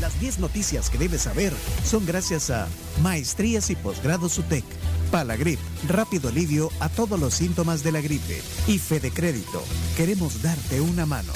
Las 0.00 0.18
10 0.20 0.38
noticias 0.38 0.90
que 0.90 0.98
debes 0.98 1.22
saber 1.22 1.52
son 1.84 2.06
gracias 2.06 2.50
a 2.50 2.68
Maestrías 3.02 3.70
y 3.70 3.76
Posgrados 3.76 4.38
UTEC, 4.38 4.64
Palagrip, 5.10 5.58
rápido 5.88 6.28
alivio 6.28 6.70
a 6.80 6.88
todos 6.88 7.18
los 7.20 7.34
síntomas 7.34 7.82
de 7.82 7.92
la 7.92 8.00
gripe 8.00 8.40
y 8.66 8.78
Fede 8.78 9.10
Crédito. 9.10 9.62
Queremos 9.96 10.42
darte 10.42 10.80
una 10.80 11.06
mano. 11.06 11.32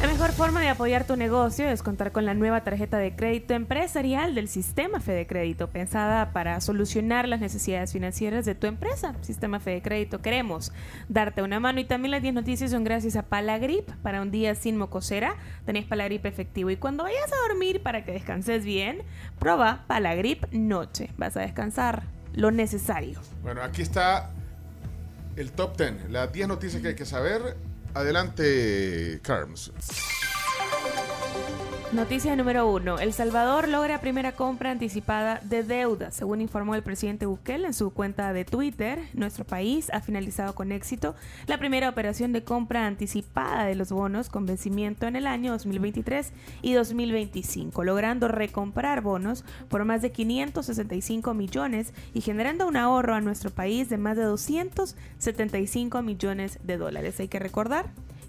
La 0.00 0.08
mejor 0.08 0.32
forma 0.32 0.60
de 0.60 0.68
apoyar 0.68 1.06
tu 1.06 1.16
negocio 1.16 1.66
es 1.70 1.82
contar 1.82 2.12
con 2.12 2.26
la 2.26 2.34
nueva 2.34 2.62
tarjeta 2.62 2.98
de 2.98 3.16
crédito 3.16 3.54
empresarial 3.54 4.34
del 4.34 4.46
sistema 4.46 5.00
Fede 5.00 5.26
Crédito, 5.26 5.70
pensada 5.70 6.32
para 6.32 6.60
solucionar 6.60 7.26
las 7.26 7.40
necesidades 7.40 7.94
financieras 7.94 8.44
de 8.44 8.54
tu 8.54 8.66
empresa. 8.66 9.14
Sistema 9.22 9.58
Fede 9.58 9.80
Crédito, 9.80 10.20
queremos 10.20 10.70
darte 11.08 11.42
una 11.42 11.60
mano. 11.60 11.80
Y 11.80 11.84
también 11.84 12.10
las 12.10 12.20
10 12.20 12.34
noticias 12.34 12.72
son 12.72 12.84
gracias 12.84 13.16
a 13.16 13.22
Palagrip. 13.22 13.90
Para 14.02 14.20
un 14.20 14.30
día 14.30 14.54
sin 14.54 14.76
mocosera, 14.76 15.36
tenés 15.64 15.86
Palagrip 15.86 16.26
efectivo. 16.26 16.68
Y 16.68 16.76
cuando 16.76 17.04
vayas 17.04 17.32
a 17.32 17.48
dormir 17.48 17.82
para 17.82 18.04
que 18.04 18.12
descanses 18.12 18.66
bien, 18.66 19.02
prueba 19.38 19.86
Palagrip 19.86 20.44
Noche. 20.52 21.10
Vas 21.16 21.38
a 21.38 21.40
descansar 21.40 22.02
lo 22.34 22.50
necesario. 22.50 23.18
Bueno, 23.42 23.62
aquí 23.62 23.80
está 23.80 24.30
el 25.36 25.52
top 25.52 25.78
10, 25.78 26.10
las 26.10 26.30
10 26.30 26.48
noticias 26.48 26.82
que 26.82 26.88
hay 26.88 26.94
que 26.94 27.06
saber. 27.06 27.56
Adelante, 27.94 29.20
Carms. 29.22 29.72
Noticia 31.92 32.34
número 32.34 32.68
uno. 32.68 32.98
El 32.98 33.12
Salvador 33.12 33.68
logra 33.68 34.00
primera 34.00 34.32
compra 34.32 34.72
anticipada 34.72 35.40
de 35.44 35.62
deuda. 35.62 36.10
Según 36.10 36.40
informó 36.40 36.74
el 36.74 36.82
presidente 36.82 37.26
Bukele 37.26 37.68
en 37.68 37.74
su 37.74 37.90
cuenta 37.90 38.32
de 38.32 38.44
Twitter, 38.44 38.98
nuestro 39.14 39.44
país 39.44 39.88
ha 39.92 40.00
finalizado 40.00 40.56
con 40.56 40.72
éxito 40.72 41.14
la 41.46 41.58
primera 41.58 41.88
operación 41.88 42.32
de 42.32 42.42
compra 42.42 42.86
anticipada 42.86 43.66
de 43.66 43.76
los 43.76 43.92
bonos 43.92 44.28
con 44.30 44.46
vencimiento 44.46 45.06
en 45.06 45.14
el 45.14 45.28
año 45.28 45.52
2023 45.52 46.32
y 46.60 46.72
2025, 46.72 47.84
logrando 47.84 48.26
recomprar 48.26 49.00
bonos 49.00 49.44
por 49.68 49.84
más 49.84 50.02
de 50.02 50.10
565 50.10 51.34
millones 51.34 51.94
y 52.12 52.20
generando 52.20 52.66
un 52.66 52.76
ahorro 52.76 53.14
a 53.14 53.20
nuestro 53.20 53.50
país 53.50 53.88
de 53.88 53.96
más 53.96 54.16
de 54.16 54.24
275 54.24 56.02
millones 56.02 56.58
de 56.64 56.78
dólares. 56.78 57.20
Hay 57.20 57.28
que 57.28 57.38
recordar 57.38 57.86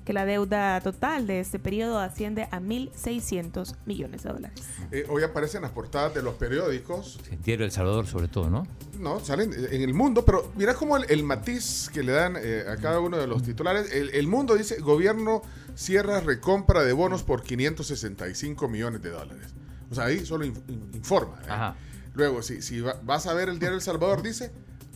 que 0.08 0.13
la 0.13 0.23
deuda 0.25 0.80
total 0.80 1.27
de 1.27 1.41
este 1.41 1.59
periodo 1.59 2.00
asciende 2.00 2.44
a 2.50 2.61
1.600 2.61 3.75
millones 3.86 4.23
de 4.23 4.30
dólares. 4.30 4.61
Eh, 4.89 5.05
hoy 5.09 5.22
aparecen 5.23 5.63
las 5.63 5.72
portadas 5.72 6.13
de 6.13 6.23
los 6.23 6.36
periódicos. 6.36 7.19
En 7.30 7.41
Diario 7.41 7.66
El 7.66 7.72
Salvador, 7.73 8.08
sobre 8.08 8.30
todo, 8.30 8.50
¿no? 8.50 8.66
No, 9.02 9.19
salen 9.19 9.52
en 9.53 9.81
el 9.81 9.94
mundo, 9.94 10.23
pero 10.23 10.50
mira 10.55 10.75
cómo 10.75 10.95
el, 10.95 11.03
el 11.11 11.23
matiz 11.25 11.89
que 11.94 12.03
le 12.03 12.13
dan 12.13 12.35
eh, 12.39 12.63
a 12.69 12.78
cada 12.78 13.02
uno 13.02 13.17
de 13.17 13.28
los 13.28 13.44
titulares. 13.44 13.91
El, 13.91 14.11
el 14.11 14.28
mundo 14.28 14.55
dice: 14.55 14.80
gobierno 14.80 15.41
cierra 15.75 16.22
recompra 16.22 16.83
de 16.85 16.94
bonos 16.94 17.23
por 17.23 17.44
565 17.44 18.69
millones 18.69 19.02
de 19.02 19.09
dólares. 19.09 19.53
O 19.91 19.95
sea, 19.95 20.05
ahí 20.05 20.25
solo 20.25 20.45
in- 20.45 20.53
in- 20.69 20.89
informa. 20.94 21.38
¿eh? 21.41 21.47
Ajá. 21.50 21.75
Luego, 22.13 22.41
si, 22.44 22.61
si 22.61 22.80
va- 22.80 22.95
vas 23.03 23.28
a 23.28 23.33
ver 23.33 23.50
el 23.50 23.59
diario 23.59 23.75
El 23.75 23.81
Salvador, 23.83 24.22
dice 24.23 24.53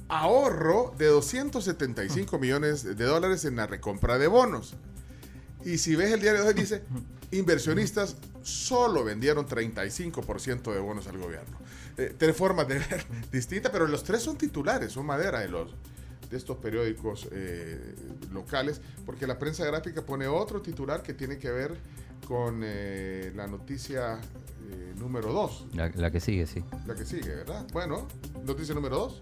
ahorro 0.08 0.94
de 0.98 1.08
275 1.08 2.38
millones 2.40 2.84
de 2.84 3.06
dólares 3.06 3.44
en 3.46 3.58
la 3.58 3.68
recompra 3.68 4.18
de 4.18 4.28
bonos. 4.28 4.76
Y 5.66 5.78
si 5.78 5.96
ves 5.96 6.12
el 6.12 6.22
diario 6.22 6.42
de 6.44 6.48
hoy, 6.50 6.54
dice 6.54 6.84
inversionistas 7.32 8.18
solo 8.42 9.04
vendieron 9.04 9.48
35% 9.48 10.74
de 10.74 10.80
bonos 10.80 11.08
al 11.08 11.18
gobierno. 11.18 11.58
Eh, 11.98 12.14
tres 12.18 12.36
formas 12.36 12.68
de 12.68 12.80
ver 12.80 13.06
distintas, 13.32 13.72
pero 13.72 13.88
los 13.88 14.04
tres 14.04 14.22
son 14.22 14.38
titulares, 14.38 14.92
son 14.92 15.06
madera 15.06 15.40
de 15.40 15.50
los 15.50 15.74
de 16.30 16.38
estos 16.38 16.58
periódicos 16.58 17.28
eh, 17.34 17.94
locales, 18.32 18.80
porque 19.06 19.28
la 19.28 19.38
prensa 19.38 19.66
gráfica 19.66 20.02
pone 20.06 20.28
otro 20.28 20.62
titular 20.62 21.04
que 21.04 21.14
tiene 21.14 21.38
que 21.38 21.52
ver 21.52 21.76
con 22.26 22.62
eh, 22.64 23.34
la 23.36 23.48
noticia 23.48 24.20
número 24.98 25.34
2. 25.34 25.68
La, 25.74 25.90
la 25.90 26.12
que 26.12 26.22
sigue, 26.22 26.48
sí. 26.48 26.64
La 26.86 26.96
que 26.96 27.06
sigue, 27.06 27.36
¿verdad? 27.36 27.68
Bueno, 27.74 28.08
noticia 28.46 28.74
número 28.74 28.98
dos. 28.98 29.20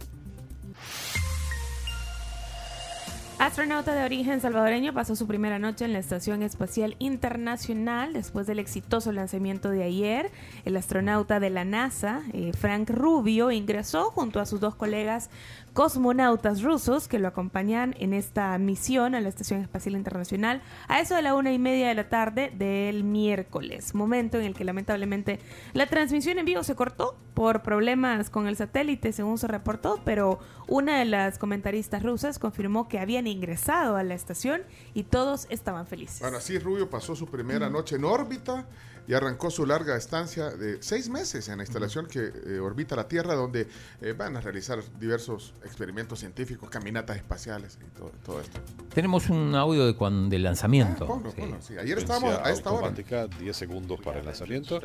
Astronauta 3.40 3.96
de 3.96 4.04
origen 4.04 4.42
salvadoreño 4.42 4.94
pasó 4.94 5.16
su 5.16 5.26
primera 5.26 5.60
noche 5.60 5.86
en 5.86 5.94
la 5.94 6.00
Estación 6.00 6.44
Espacial 6.44 6.98
Internacional 7.00 8.12
después 8.12 8.48
del 8.48 8.60
exitoso 8.60 9.14
lanzamiento 9.14 9.70
de 9.70 9.84
ayer. 9.84 10.30
El 10.66 10.76
astronauta 10.76 11.40
de 11.40 11.50
la 11.50 11.64
NASA, 11.64 12.22
eh, 12.34 12.52
Frank 12.52 12.90
Rubio, 12.90 13.52
ingresó 13.52 14.12
junto 14.12 14.42
a 14.42 14.46
sus 14.46 14.60
dos 14.60 14.76
colegas 14.76 15.30
cosmonautas 15.72 16.62
rusos 16.64 17.08
que 17.08 17.20
lo 17.20 17.30
acompañan 17.30 17.96
en 18.00 18.14
esta 18.14 18.58
misión 18.58 19.16
a 19.16 19.22
la 19.22 19.30
Estación 19.30 19.62
Espacial 19.62 19.96
Internacional 19.96 20.62
a 20.90 21.00
eso 21.00 21.16
de 21.16 21.22
la 21.22 21.34
una 21.34 21.54
y 21.54 21.60
media 21.60 21.88
de 21.88 21.96
la 21.96 22.10
tarde 22.10 22.52
del 22.54 23.06
miércoles, 23.06 23.96
momento 23.96 24.38
en 24.38 24.46
el 24.46 24.54
que 24.54 24.66
lamentablemente 24.66 25.40
la 25.72 25.88
transmisión 25.88 26.40
en 26.40 26.46
vivo 26.46 26.64
se 26.64 26.76
cortó 26.76 27.16
por 27.34 27.62
problemas 27.62 28.30
con 28.30 28.48
el 28.48 28.58
satélite, 28.58 29.14
según 29.14 29.38
se 29.38 29.48
reportó, 29.48 30.02
pero 30.04 30.40
una 30.68 31.00
de 31.00 31.06
las 31.06 31.38
comentaristas 31.38 32.04
rusas 32.04 32.40
confirmó 32.40 32.90
que 32.90 33.00
habían 33.00 33.28
ingresado 33.32 33.96
a 33.96 34.04
la 34.04 34.14
estación 34.16 34.62
y 34.94 35.04
todos 35.04 35.48
estaban 35.50 35.88
felices. 35.88 36.20
Bueno, 36.22 36.38
así 36.38 36.60
Rubio 36.60 36.90
pasó 36.90 37.16
su 37.16 37.28
primera 37.28 37.70
noche 37.70 37.96
en 37.96 38.04
órbita 38.06 38.66
y 39.08 39.14
arrancó 39.16 39.50
su 39.50 39.66
larga 39.66 39.96
estancia 39.98 40.52
de 40.52 40.84
seis 40.84 41.10
meses 41.10 41.50
en 41.50 41.58
la 41.58 41.64
instalación 41.64 42.06
que 42.06 42.32
eh, 42.46 42.60
orbita 42.60 42.96
la 42.96 43.08
Tierra, 43.08 43.34
donde 43.34 43.68
eh, 44.02 44.14
van 44.14 44.38
a 44.38 44.42
realizar 44.42 44.80
diversos 45.00 45.56
experimentos 45.64 46.20
científicos, 46.20 46.70
caminatas 46.70 47.18
espaciales 47.18 47.80
y 47.82 47.90
todo, 47.98 48.12
todo 48.24 48.40
esto. 48.42 48.60
Tenemos 48.94 49.28
un 49.30 49.56
audio 49.56 49.86
de 49.88 49.96
cuan, 49.96 50.30
del 50.30 50.44
lanzamiento. 50.44 51.06
Ah, 51.06 51.08
ponlo, 51.08 51.32
Sí. 51.32 51.38
ponlo, 51.42 51.60
sí. 51.60 51.76
Ayer 51.78 51.98
estábamos 51.98 52.36
a 52.38 52.52
esta 52.52 52.70
hora. 52.70 52.88
automática, 52.88 53.26
10 53.28 53.56
segundos 53.58 54.00
para 54.00 54.20
el 54.20 54.26
lanzamiento. 54.26 54.80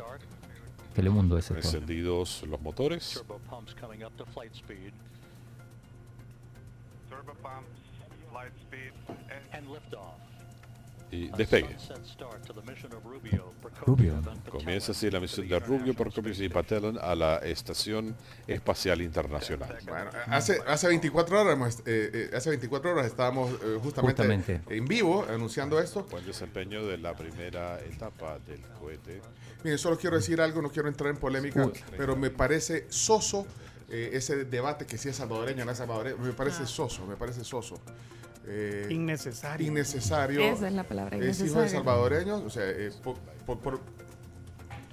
Telemundo 0.95 1.37
ese. 1.37 1.49
todo. 1.49 1.57
Encendidos 1.59 2.43
los 2.47 2.59
motores. 2.61 3.21
Y 11.11 11.29
despegue. 11.29 11.77
Rubio, 13.85 14.21
Comienza 14.49 14.91
así 14.91 15.09
la 15.09 15.19
misión 15.19 15.47
de 15.47 15.59
Rubio, 15.59 15.93
International 15.93 15.95
Prokofiev 15.95 16.41
y 16.41 16.45
Space 16.45 16.49
Patelin 16.49 16.97
a 16.99 17.15
la 17.15 17.37
Estación 17.37 18.15
Espacial 18.47 19.01
Internacional. 19.01 19.77
Bueno, 19.85 20.09
hace, 20.27 20.59
hace 20.67 20.87
24 20.87 21.41
horas, 21.41 21.79
eh, 21.85 22.29
eh, 22.31 22.35
hace 22.35 22.49
24 22.49 22.91
horas 22.91 23.05
estábamos 23.05 23.51
eh, 23.51 23.79
justamente, 23.81 24.23
Justamente. 24.23 24.61
en 24.75 24.85
vivo 24.85 25.25
anunciando 25.29 25.79
esto. 25.79 26.05
Buen 26.09 26.25
desempeño 26.25 26.85
de 26.85 26.97
la 26.97 27.13
primera 27.15 27.79
etapa 27.79 28.39
del 28.39 28.61
cohete. 28.79 29.21
Miren, 29.63 29.77
solo 29.77 29.97
quiero 29.97 30.17
decir 30.17 30.41
algo, 30.41 30.61
no 30.61 30.69
quiero 30.69 30.89
entrar 30.89 31.11
en 31.11 31.17
polémica, 31.17 31.65
Uy. 31.65 31.73
pero 31.97 32.15
me 32.15 32.31
parece 32.31 32.87
soso 32.89 33.45
eh, 33.89 34.11
ese 34.13 34.45
debate 34.45 34.87
que 34.87 34.97
si 34.97 35.09
es 35.09 35.15
salvadoreño 35.15 35.61
o 35.61 35.65
no 35.65 35.71
es 35.71 35.77
salvadoreño. 35.77 36.17
Me 36.17 36.33
parece 36.33 36.65
soso, 36.65 37.05
me 37.05 37.15
parece 37.15 37.43
soso. 37.43 37.79
Eh, 38.47 38.87
Innecesario. 38.91 39.67
innecesario. 39.67 40.39
Esa 40.41 40.67
es 40.67 40.73
la 40.73 40.83
palabra, 40.83 41.17
Es 41.17 41.39
hijo 41.41 41.59
de 41.61 41.69
salvadoreños, 41.69 42.41
o 42.41 42.49
sea, 42.49 42.63
eh, 42.69 42.91
por, 43.03 43.17
por- 43.45 43.59
por- 43.59 43.79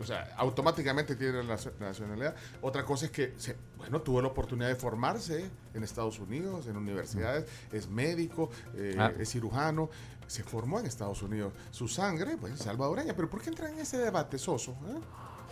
o 0.01 0.05
sea, 0.05 0.33
automáticamente 0.37 1.15
tiene 1.17 1.43
la 1.45 1.55
nacio- 1.57 1.73
nacionalidad. 1.79 2.35
Otra 2.61 2.85
cosa 2.85 3.05
es 3.07 3.11
que, 3.12 3.35
se- 3.37 3.57
bueno, 3.77 4.01
tuvo 4.01 4.21
la 4.23 4.29
oportunidad 4.29 4.69
de 4.69 4.75
formarse 4.75 5.49
en 5.75 5.85
Estados 5.85 6.19
Unidos, 6.19 6.67
en 6.67 6.77
universidades, 6.77 7.47
es 7.71 7.89
médico, 7.89 8.51
eh, 8.75 8.97
Ah. 8.99 9.12
es 9.19 9.31
cirujano, 9.31 9.91
se 10.27 10.43
formó 10.43 10.81
en 10.81 10.87
Estados 10.87 11.23
Unidos. 11.23 11.53
Su 11.71 11.87
sangre, 11.89 12.37
pues, 12.39 12.55
es 12.55 12.61
salvadoreña. 12.61 13.15
Pero 13.15 13.29
¿por 13.31 13.43
qué 13.43 13.51
entran 13.51 13.75
en 13.75 13.81
ese 13.81 13.99
debate 13.99 14.39
soso? 14.39 14.73
eh? 14.89 14.99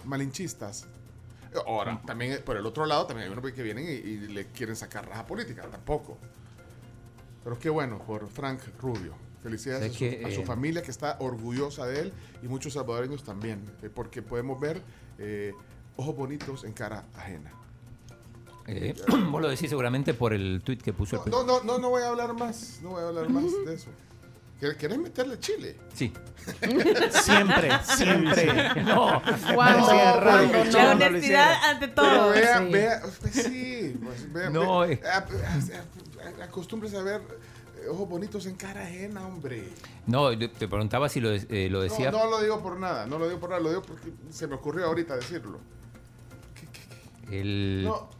Malinchistas. 0.06 0.86
Ahora, 1.66 2.00
también 2.06 2.42
por 2.44 2.56
el 2.56 2.64
otro 2.64 2.86
lado, 2.86 3.06
también 3.06 3.26
hay 3.30 3.36
unos 3.36 3.52
que 3.52 3.62
vienen 3.62 3.84
y, 3.84 3.90
y 3.90 4.16
le 4.28 4.46
quieren 4.46 4.74
sacar 4.76 5.06
raja 5.08 5.26
política, 5.26 5.62
tampoco. 5.70 6.16
Pero 7.42 7.58
qué 7.58 7.70
bueno 7.70 7.98
por 7.98 8.28
Frank 8.28 8.60
Rubio. 8.80 9.14
Felicidades 9.42 9.90
a 9.90 9.92
su, 9.92 9.98
que, 9.98 10.22
a 10.24 10.30
su 10.30 10.42
eh, 10.42 10.44
familia 10.44 10.82
que 10.82 10.90
está 10.90 11.16
orgullosa 11.20 11.86
de 11.86 12.00
él 12.00 12.12
y 12.42 12.48
muchos 12.48 12.74
salvadoreños 12.74 13.24
también, 13.24 13.64
eh, 13.82 13.88
porque 13.88 14.20
podemos 14.20 14.60
ver 14.60 14.82
eh, 15.18 15.54
ojos 15.96 16.14
bonitos 16.14 16.64
en 16.64 16.74
cara 16.74 17.06
ajena. 17.14 17.50
Eh, 18.66 18.94
vos 19.30 19.40
lo 19.40 19.48
decís 19.48 19.70
seguramente 19.70 20.14
por 20.14 20.32
el 20.32 20.62
tweet 20.62 20.78
que 20.78 20.92
puso 20.92 21.22
el 21.24 21.30
No, 21.30 21.42
no, 21.42 21.60
no, 21.60 21.64
no, 21.64 21.78
no 21.78 21.90
voy 21.90 22.02
a 22.02 22.08
hablar 22.08 22.34
más, 22.34 22.80
no 22.82 22.90
voy 22.90 23.02
a 23.02 23.08
hablar 23.08 23.28
más 23.30 23.44
de 23.64 23.74
eso. 23.74 23.90
¿Quer- 24.60 24.76
¿Querés 24.76 24.98
meterle 24.98 25.38
chile? 25.38 25.76
Sí. 25.94 26.12
Siempre, 27.22 27.70
siempre. 27.84 28.82
No. 28.84 29.22
La 29.56 30.92
honestidad 30.92 31.64
ante 31.64 31.88
Pero 31.88 31.94
todo. 31.94 32.30
vea, 32.30 32.58
Sí. 32.58 32.72
vea, 32.72 33.02
pues 33.20 33.32
sí, 33.34 34.00
pues, 34.02 34.32
vea, 34.32 34.50
No, 34.50 34.80
vea, 34.80 35.24
acostúmbrese 36.42 36.96
a 36.96 37.02
ver 37.02 37.20
eh, 37.82 37.88
ojos 37.88 38.08
bonitos 38.08 38.46
en 38.46 38.56
cara 38.56 38.82
ajena, 38.82 39.26
hombre. 39.26 39.68
No, 40.06 40.36
te 40.36 40.48
preguntaba 40.68 41.08
si 41.08 41.20
lo, 41.20 41.30
eh, 41.32 41.68
lo 41.70 41.80
decía. 41.82 42.10
No, 42.10 42.24
no 42.24 42.30
lo 42.30 42.42
digo 42.42 42.60
por 42.62 42.78
nada, 42.78 43.06
no 43.06 43.18
lo 43.18 43.28
digo 43.28 43.38
por 43.40 43.50
nada, 43.50 43.62
lo 43.62 43.68
digo 43.70 43.82
porque 43.82 44.10
se 44.30 44.46
me 44.46 44.54
ocurrió 44.56 44.86
ahorita 44.86 45.16
decirlo. 45.16 45.60
El, 47.30 47.84
No, 47.84 48.10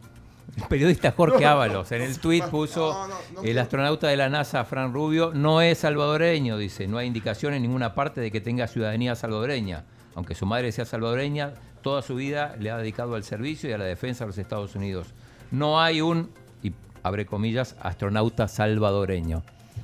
El 0.57 0.63
periodista 0.69 1.11
Jorge 1.11 1.45
Ábalos 1.45 1.91
en 1.91 2.01
el 2.01 2.19
tuit 2.19 2.43
puso 2.45 2.93
no, 2.93 3.07
no, 3.07 3.15
no 3.35 3.43
el 3.43 3.57
astronauta 3.57 4.07
de 4.07 4.17
la 4.17 4.29
NASA, 4.29 4.65
Fran 4.65 4.93
Rubio, 4.93 5.31
no 5.33 5.61
es 5.61 5.79
salvadoreño, 5.79 6.57
dice, 6.57 6.87
no 6.87 6.97
hay 6.97 7.07
indicación 7.07 7.53
en 7.53 7.61
ninguna 7.61 7.93
parte 7.93 8.21
de 8.21 8.31
que 8.31 8.41
tenga 8.41 8.67
ciudadanía 8.67 9.15
salvadoreña. 9.15 9.85
Aunque 10.15 10.35
su 10.35 10.45
madre 10.45 10.71
sea 10.71 10.85
salvadoreña, 10.85 11.53
toda 11.81 12.01
su 12.01 12.15
vida 12.15 12.55
le 12.59 12.69
ha 12.71 12.77
dedicado 12.77 13.15
al 13.15 13.23
servicio 13.23 13.69
y 13.69 13.73
a 13.73 13.77
la 13.77 13.85
defensa 13.85 14.25
de 14.25 14.27
los 14.29 14.37
Estados 14.37 14.75
Unidos. 14.75 15.07
No 15.51 15.81
hay 15.81 16.01
un, 16.01 16.29
y 16.61 16.73
abre 17.03 17.25
comillas, 17.25 17.75
astronauta 17.81 18.47
salvadoreño. 18.47 19.43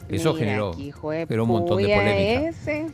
Eso 0.09 0.33
Mira, 0.33 0.45
generó, 0.45 0.73
generó 0.73 1.43
un 1.43 1.49
montón 1.49 1.77
de 1.77 1.83
polémica. 1.83 2.49
ese. 2.49 2.87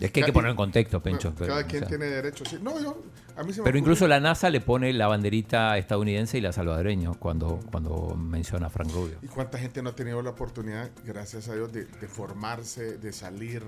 Es 0.00 0.10
que 0.10 0.20
hay 0.20 0.26
que 0.26 0.32
poner 0.32 0.50
en 0.50 0.56
contexto, 0.56 1.00
Pencho. 1.00 1.30
Bueno, 1.30 1.36
pero, 1.38 1.48
cada 1.54 1.64
o 1.64 1.68
quien 1.68 1.78
sea, 1.80 1.88
tiene 1.88 2.04
derecho. 2.06 2.44
sí. 2.44 2.58
No, 2.60 2.80
yo, 2.80 3.02
a 3.36 3.42
mí 3.44 3.52
se 3.52 3.60
me 3.60 3.64
pero 3.64 3.76
ocurre- 3.76 3.78
incluso 3.78 4.08
la 4.08 4.18
NASA 4.20 4.50
le 4.50 4.60
pone 4.60 4.92
la 4.92 5.06
banderita 5.06 5.78
estadounidense 5.78 6.38
y 6.38 6.40
la 6.40 6.52
salvadoreño 6.52 7.14
cuando, 7.14 7.60
cuando 7.70 8.14
menciona 8.16 8.66
a 8.66 8.70
Frank 8.70 8.90
Rubio. 8.92 9.18
¿Y 9.22 9.28
cuánta 9.28 9.58
gente 9.58 9.82
no 9.82 9.90
ha 9.90 9.94
tenido 9.94 10.20
la 10.22 10.30
oportunidad, 10.30 10.90
gracias 11.04 11.48
a 11.48 11.54
Dios, 11.54 11.72
de, 11.72 11.84
de 11.84 12.08
formarse, 12.08 12.98
de 12.98 13.12
salir 13.12 13.62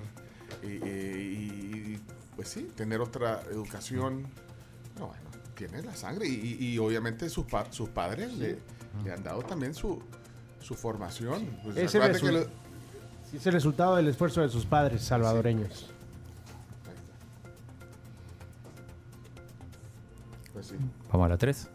y, 0.62 0.66
y- 0.66 1.94
y, 1.94 2.00
pues 2.34 2.48
sí, 2.48 2.68
tener 2.74 3.00
otra 3.00 3.42
educación? 3.50 4.26
No, 4.98 5.06
bueno, 5.08 5.22
tiene 5.54 5.82
la 5.82 5.94
sangre 5.94 6.26
y, 6.28 6.56
y- 6.60 6.66
y 6.74 6.78
obviamente 6.78 7.28
sus, 7.30 7.46
pa- 7.46 7.70
sus 7.72 7.88
padres 7.90 8.32
le, 8.34 8.58
le 9.04 9.12
han 9.12 9.22
dado 9.22 9.42
también 9.42 9.74
su, 9.74 10.02
su 10.60 10.74
formación. 10.74 11.46
Pues 11.62 11.76
Ese 11.76 11.98
lo- 11.98 12.46
Es 13.32 13.46
el 13.46 13.52
resultado 13.52 13.96
del 13.96 14.08
esfuerzo 14.08 14.40
de 14.40 14.48
sus 14.48 14.64
padres 14.66 15.02
salvadoreños. 15.02 15.92
Pues 20.56 20.68
sí. 20.68 20.74
Vamos 21.12 21.26
a 21.26 21.28
la 21.28 21.36
3. 21.36 21.68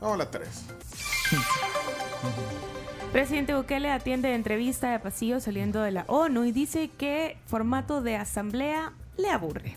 Vamos 0.00 0.14
a 0.14 0.18
la 0.18 0.30
3. 0.30 0.48
Presidente 3.12 3.54
Bukele 3.54 3.90
atiende 3.90 4.34
entrevista 4.34 4.90
de 4.90 4.98
pasillo 4.98 5.38
saliendo 5.40 5.82
de 5.82 5.90
la 5.92 6.04
ONU 6.08 6.44
y 6.44 6.52
dice 6.52 6.88
que 6.96 7.36
formato 7.46 8.00
de 8.00 8.16
asamblea 8.16 8.92
le 9.18 9.28
aburre. 9.28 9.76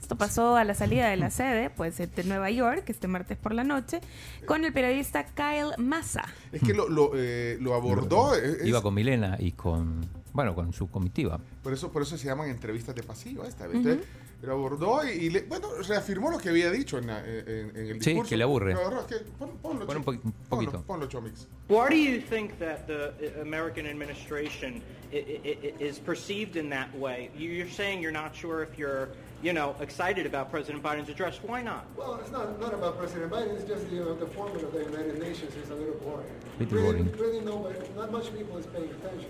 Esto 0.00 0.16
pasó 0.16 0.56
a 0.56 0.64
la 0.64 0.74
salida 0.74 1.10
de 1.10 1.18
la 1.18 1.28
sede, 1.40 1.68
pues 1.68 1.98
de 1.98 2.24
Nueva 2.24 2.50
York, 2.50 2.84
este 2.88 3.06
martes 3.06 3.36
por 3.36 3.52
la 3.54 3.64
noche, 3.64 4.00
con 4.46 4.64
el 4.64 4.72
periodista 4.72 5.26
Kyle 5.26 5.74
Massa. 5.76 6.24
Es 6.52 6.62
que 6.62 6.72
lo, 6.72 6.88
lo, 6.88 7.10
eh, 7.16 7.58
lo 7.60 7.74
abordó. 7.74 8.34
eh, 8.34 8.56
es- 8.60 8.66
Iba 8.66 8.80
con 8.80 8.94
Milena 8.94 9.36
y 9.38 9.52
con, 9.52 10.06
bueno, 10.32 10.54
con 10.54 10.72
su 10.72 10.90
comitiva. 10.90 11.38
Por 11.62 11.74
eso, 11.74 11.92
por 11.92 12.00
eso 12.00 12.16
se 12.16 12.24
llaman 12.26 12.48
entrevistas 12.48 12.94
de 12.94 13.02
pasillo 13.02 13.44
esta 13.44 13.66
vez. 13.66 13.76
Entonces, 13.76 14.06
Lo 14.42 14.52
abordó 14.54 15.04
y, 15.04 15.10
y 15.26 15.30
le- 15.30 15.42
bueno, 15.42 15.68
reafirmó 15.86 16.30
lo 16.30 16.38
que 16.38 16.48
había 16.48 16.70
dicho 16.70 16.96
en, 16.96 17.08
la- 17.08 17.22
en- 17.22 17.72
en 17.74 17.76
el 17.76 18.02
Sí, 18.02 18.10
discurso. 18.10 18.30
que 18.30 18.36
le 18.38 18.44
aburre. 18.44 18.74
Que- 19.06 19.16
pon- 19.38 19.50
ponlo, 19.60 19.86
Pon 19.86 19.96
un 19.98 20.02
Chomix. 20.04 20.22
po- 20.22 20.32
poquito. 20.48 20.70
Ponlo, 20.72 20.86
ponlo, 20.86 21.06
Chomix. 21.08 21.46
Why 21.68 21.88
do 21.90 21.96
you 21.96 22.20
think 22.22 22.58
that 22.58 22.86
the 22.86 23.12
uh, 23.38 23.42
American 23.42 23.86
administration 23.86 24.80
i- 25.12 25.16
i- 25.16 25.58
i- 25.62 25.74
is 25.84 25.98
perceived 25.98 26.56
in 26.56 26.70
that 26.70 26.88
way? 26.98 27.30
You- 27.36 27.50
You're 27.50 27.68
saying 27.70 28.00
you're 28.00 28.12
not 28.12 28.34
sure 28.34 28.62
if 28.62 28.78
you're, 28.78 29.08
you 29.42 29.52
know, 29.52 29.74
excited 29.80 30.24
about 30.24 30.50
President 30.50 30.82
Biden's 30.82 31.10
address. 31.10 31.38
Why 31.46 31.60
not? 31.62 31.84
Well, 31.94 32.18
it's 32.22 32.30
not, 32.32 32.58
not 32.58 32.72
about 32.72 32.96
President 32.98 33.30
Biden, 33.30 33.56
it's 33.56 33.68
just 33.68 33.90
the, 33.90 34.00
uh, 34.00 34.14
the 34.14 34.26
format 34.28 34.62
of 34.62 34.72
the 34.72 34.84
United 34.84 35.18
Nations 35.18 35.54
is 35.54 35.68
a 35.68 35.74
little 35.74 35.96
boring. 36.02 36.26
Little 36.58 36.78
really, 36.78 37.02
boring. 37.02 37.20
really 37.20 37.40
nobody, 37.44 37.78
not 37.94 38.10
much 38.10 38.32
people 38.34 38.56
is 38.56 38.64
paying 38.66 38.88
attention. 38.88 39.28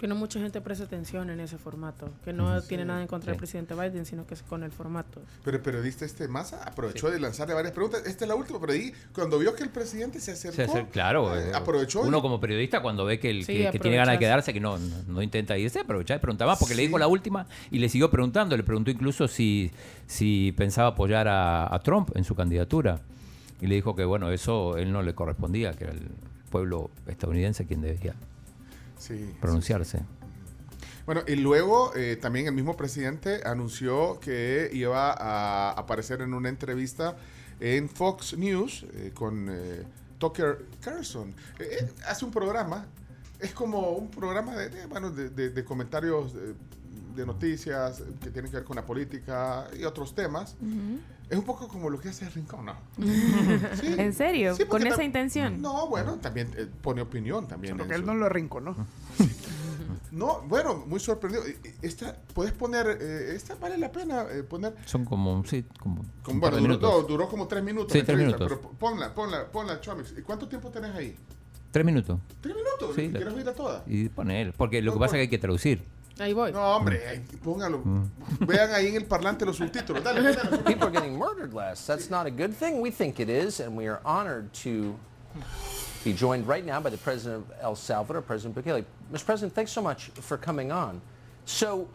Que 0.00 0.06
no 0.08 0.14
mucha 0.14 0.40
gente 0.40 0.62
presta 0.62 0.84
atención 0.84 1.28
en 1.28 1.40
ese 1.40 1.58
formato. 1.58 2.08
Que 2.24 2.32
no 2.32 2.62
tiene 2.62 2.86
nada 2.86 3.02
en 3.02 3.06
contra 3.06 3.32
del 3.32 3.36
presidente 3.38 3.74
Biden, 3.74 4.06
sino 4.06 4.26
que 4.26 4.32
es 4.32 4.42
con 4.42 4.62
el 4.62 4.72
formato. 4.72 5.20
Pero 5.44 5.58
el 5.58 5.62
periodista 5.62 6.06
este 6.06 6.26
Massa 6.26 6.62
aprovechó 6.64 7.10
de 7.10 7.20
lanzarle 7.20 7.52
varias 7.52 7.74
preguntas. 7.74 8.02
Esta 8.06 8.24
es 8.24 8.28
la 8.28 8.34
última, 8.34 8.58
pero 8.58 8.72
ahí, 8.72 8.94
cuando 9.12 9.38
vio 9.38 9.54
que 9.54 9.62
el 9.62 9.68
presidente 9.68 10.18
se 10.18 10.32
acercó, 10.32 10.72
Se 10.72 10.86
claro, 10.86 11.36
eh, 11.36 11.50
eh, 11.50 11.52
aprovechó. 11.54 12.00
uno 12.00 12.18
y- 12.18 12.22
como 12.22 12.40
periodista 12.40 12.80
cuando 12.80 13.04
ve 13.04 13.20
que, 13.20 13.28
el, 13.28 13.44
Sí, 13.44 13.52
que, 13.58 13.70
que 13.72 13.78
tiene 13.78 13.98
ganas 13.98 14.14
de 14.14 14.18
quedarse, 14.20 14.54
que 14.54 14.60
no, 14.60 14.78
no, 14.78 14.96
no 15.06 15.20
intenta 15.22 15.58
irse, 15.58 15.80
aprovecha 15.80 16.14
y 16.14 16.18
pregunta 16.18 16.46
más, 16.46 16.58
porque 16.58 16.74
le 16.74 16.80
Sí. 16.80 16.86
dijo 16.86 16.98
la 16.98 17.06
última 17.06 17.46
y 17.70 17.78
le 17.78 17.90
siguió 17.90 18.10
preguntando, 18.10 18.56
le 18.56 18.62
preguntó 18.62 18.90
incluso 18.90 19.28
si, 19.28 19.70
si 20.06 20.54
pensaba 20.56 20.88
apoyar 20.88 21.28
a, 21.28 21.74
a 21.74 21.78
Trump 21.80 22.10
en 22.16 22.24
su 22.24 22.34
candidatura. 22.34 23.00
Y 23.60 23.66
le 23.66 23.74
dijo 23.74 23.94
que 23.94 24.06
bueno, 24.06 24.30
eso 24.30 24.78
él 24.78 24.90
no 24.92 25.02
le 25.02 25.14
correspondía, 25.14 25.72
que 25.74 25.84
era 25.84 25.92
el 25.92 26.08
pueblo 26.50 26.90
estadounidense 27.06 27.66
quien 27.66 27.82
debía 27.82 28.14
Sí, 29.00 29.34
pronunciarse. 29.40 30.00
Bueno, 31.06 31.22
y 31.26 31.34
luego 31.36 31.92
eh, 31.96 32.16
también 32.20 32.46
el 32.46 32.52
mismo 32.52 32.76
presidente 32.76 33.40
anunció 33.44 34.20
que 34.20 34.70
iba 34.72 35.10
a 35.12 35.72
aparecer 35.72 36.20
en 36.20 36.34
una 36.34 36.48
entrevista 36.48 37.16
en 37.58 37.88
Fox 37.88 38.36
News 38.36 38.84
eh, 38.94 39.10
con 39.14 39.48
eh, 39.50 39.82
Tucker 40.18 40.66
Carlson. 40.80 41.30
Eh, 41.58 41.78
eh, 41.80 41.88
hace 42.06 42.24
un 42.24 42.30
programa, 42.30 42.86
es 43.40 43.52
como 43.52 43.90
un 43.92 44.10
programa 44.10 44.54
de, 44.54 44.68
de, 44.68 44.86
bueno, 44.86 45.10
de, 45.10 45.30
de- 45.30 45.50
de 45.50 45.64
comentarios 45.64 46.34
de, 47.14 47.26
noticias 47.26 48.02
que 48.20 48.30
tienen 48.30 48.50
que 48.50 48.58
ver 48.58 48.64
con 48.64 48.76
la 48.76 48.84
política 48.84 49.66
y 49.78 49.84
otros 49.84 50.14
temas. 50.14 50.56
Es 51.30 51.38
un 51.38 51.44
poco 51.44 51.68
como 51.68 51.88
lo 51.88 52.00
que 52.00 52.08
hace 52.08 52.24
el 52.24 52.32
Rincón, 52.32 52.66
¿no? 52.66 52.74
Sí. 53.80 53.94
¿En 53.96 54.12
serio? 54.12 54.56
Sí, 54.56 54.64
¿Con 54.64 54.70
porque 54.70 54.88
esa 54.88 55.04
intención? 55.04 55.62
No, 55.62 55.86
bueno, 55.86 56.16
también 56.16 56.50
eh, 56.56 56.66
pone 56.82 57.02
opinión 57.02 57.46
también. 57.46 57.74
Solo 57.74 57.84
en 57.84 57.88
que 57.88 57.94
él 57.94 58.04
no 58.04 58.14
lo 58.14 58.26
arrinconó. 58.26 58.74
no, 60.10 60.40
bueno, 60.48 60.84
muy 60.86 60.98
sorprendido. 60.98 61.44
Esta, 61.82 62.16
puedes 62.34 62.52
poner, 62.52 62.98
eh, 63.00 63.36
esta 63.36 63.54
vale 63.54 63.78
la 63.78 63.92
pena 63.92 64.26
eh, 64.28 64.42
poner. 64.42 64.74
Son 64.86 65.04
como, 65.04 65.44
sí, 65.44 65.64
como 65.78 66.02
Con, 66.24 66.34
un 66.34 66.40
par 66.40 66.50
bueno, 66.50 66.66
de 66.66 66.74
duró, 66.74 67.00
no, 67.00 67.02
duró 67.02 67.28
como 67.28 67.46
tres 67.46 67.62
minutos. 67.62 67.92
Sí, 67.92 67.98
la 67.98 68.04
tres 68.06 68.18
entrevista, 68.18 68.44
minutos. 68.44 68.58
Pero 68.62 68.78
ponla, 68.78 69.14
ponla, 69.14 69.46
ponla, 69.46 69.80
Chomix. 69.80 70.12
¿Y 70.18 70.22
cuánto 70.22 70.48
tiempo 70.48 70.68
tenés 70.70 70.96
ahí? 70.96 71.16
Tres 71.70 71.86
minutos. 71.86 72.18
¿Tres 72.40 72.56
minutos? 72.56 72.96
Sí, 72.96 73.08
¿Quieres 73.08 73.32
oírla 73.32 73.54
toda? 73.54 73.84
Y 73.86 74.08
pone 74.08 74.42
él, 74.42 74.52
porque 74.56 74.82
lo 74.82 74.92
que 74.92 74.98
pasa 74.98 75.14
es 75.14 75.18
que 75.18 75.22
hay 75.22 75.28
que 75.28 75.38
traducir. 75.38 75.84
Ahí 76.20 76.34
voy. 76.34 76.52
No, 76.52 76.60
hombre, 76.76 77.00
ay, 77.08 77.20
póngalo. 77.42 77.78
Mm. 77.78 78.46
Vean 78.46 78.74
ahí 78.74 78.88
en 78.88 78.96
el 78.96 79.06
parlante 79.06 79.46
los 79.46 79.56
subtítulos. 79.56 80.04
Dale, 80.04 80.20
dale, 80.20 80.36
dale. 80.36 80.58
People 80.64 80.88
are 80.88 80.90
getting 80.90 81.16
murdered 81.16 81.54
less. 81.54 81.86
That's 81.86 82.10
not 82.10 82.26
a 82.26 82.30
good 82.30 82.54
thing. 82.54 82.82
We 82.82 82.90
think 82.90 83.20
it 83.20 83.30
is, 83.30 83.60
and 83.60 83.74
we 83.74 83.86
are 83.86 84.02
honored 84.04 84.52
to 84.64 84.94
be 86.04 86.12
joined 86.12 86.46
right 86.46 86.64
now 86.64 86.78
by 86.78 86.90
the 86.90 86.98
President 86.98 87.46
of 87.46 87.52
El 87.62 87.74
Salvador, 87.74 88.20
President 88.20 88.54
Bukele. 88.54 88.84
Mr. 89.10 89.24
President, 89.24 89.54
thanks 89.54 89.72
so 89.72 89.80
much 89.80 90.10
for 90.20 90.36
coming 90.36 90.70
on. 90.70 91.00
So 91.46 91.88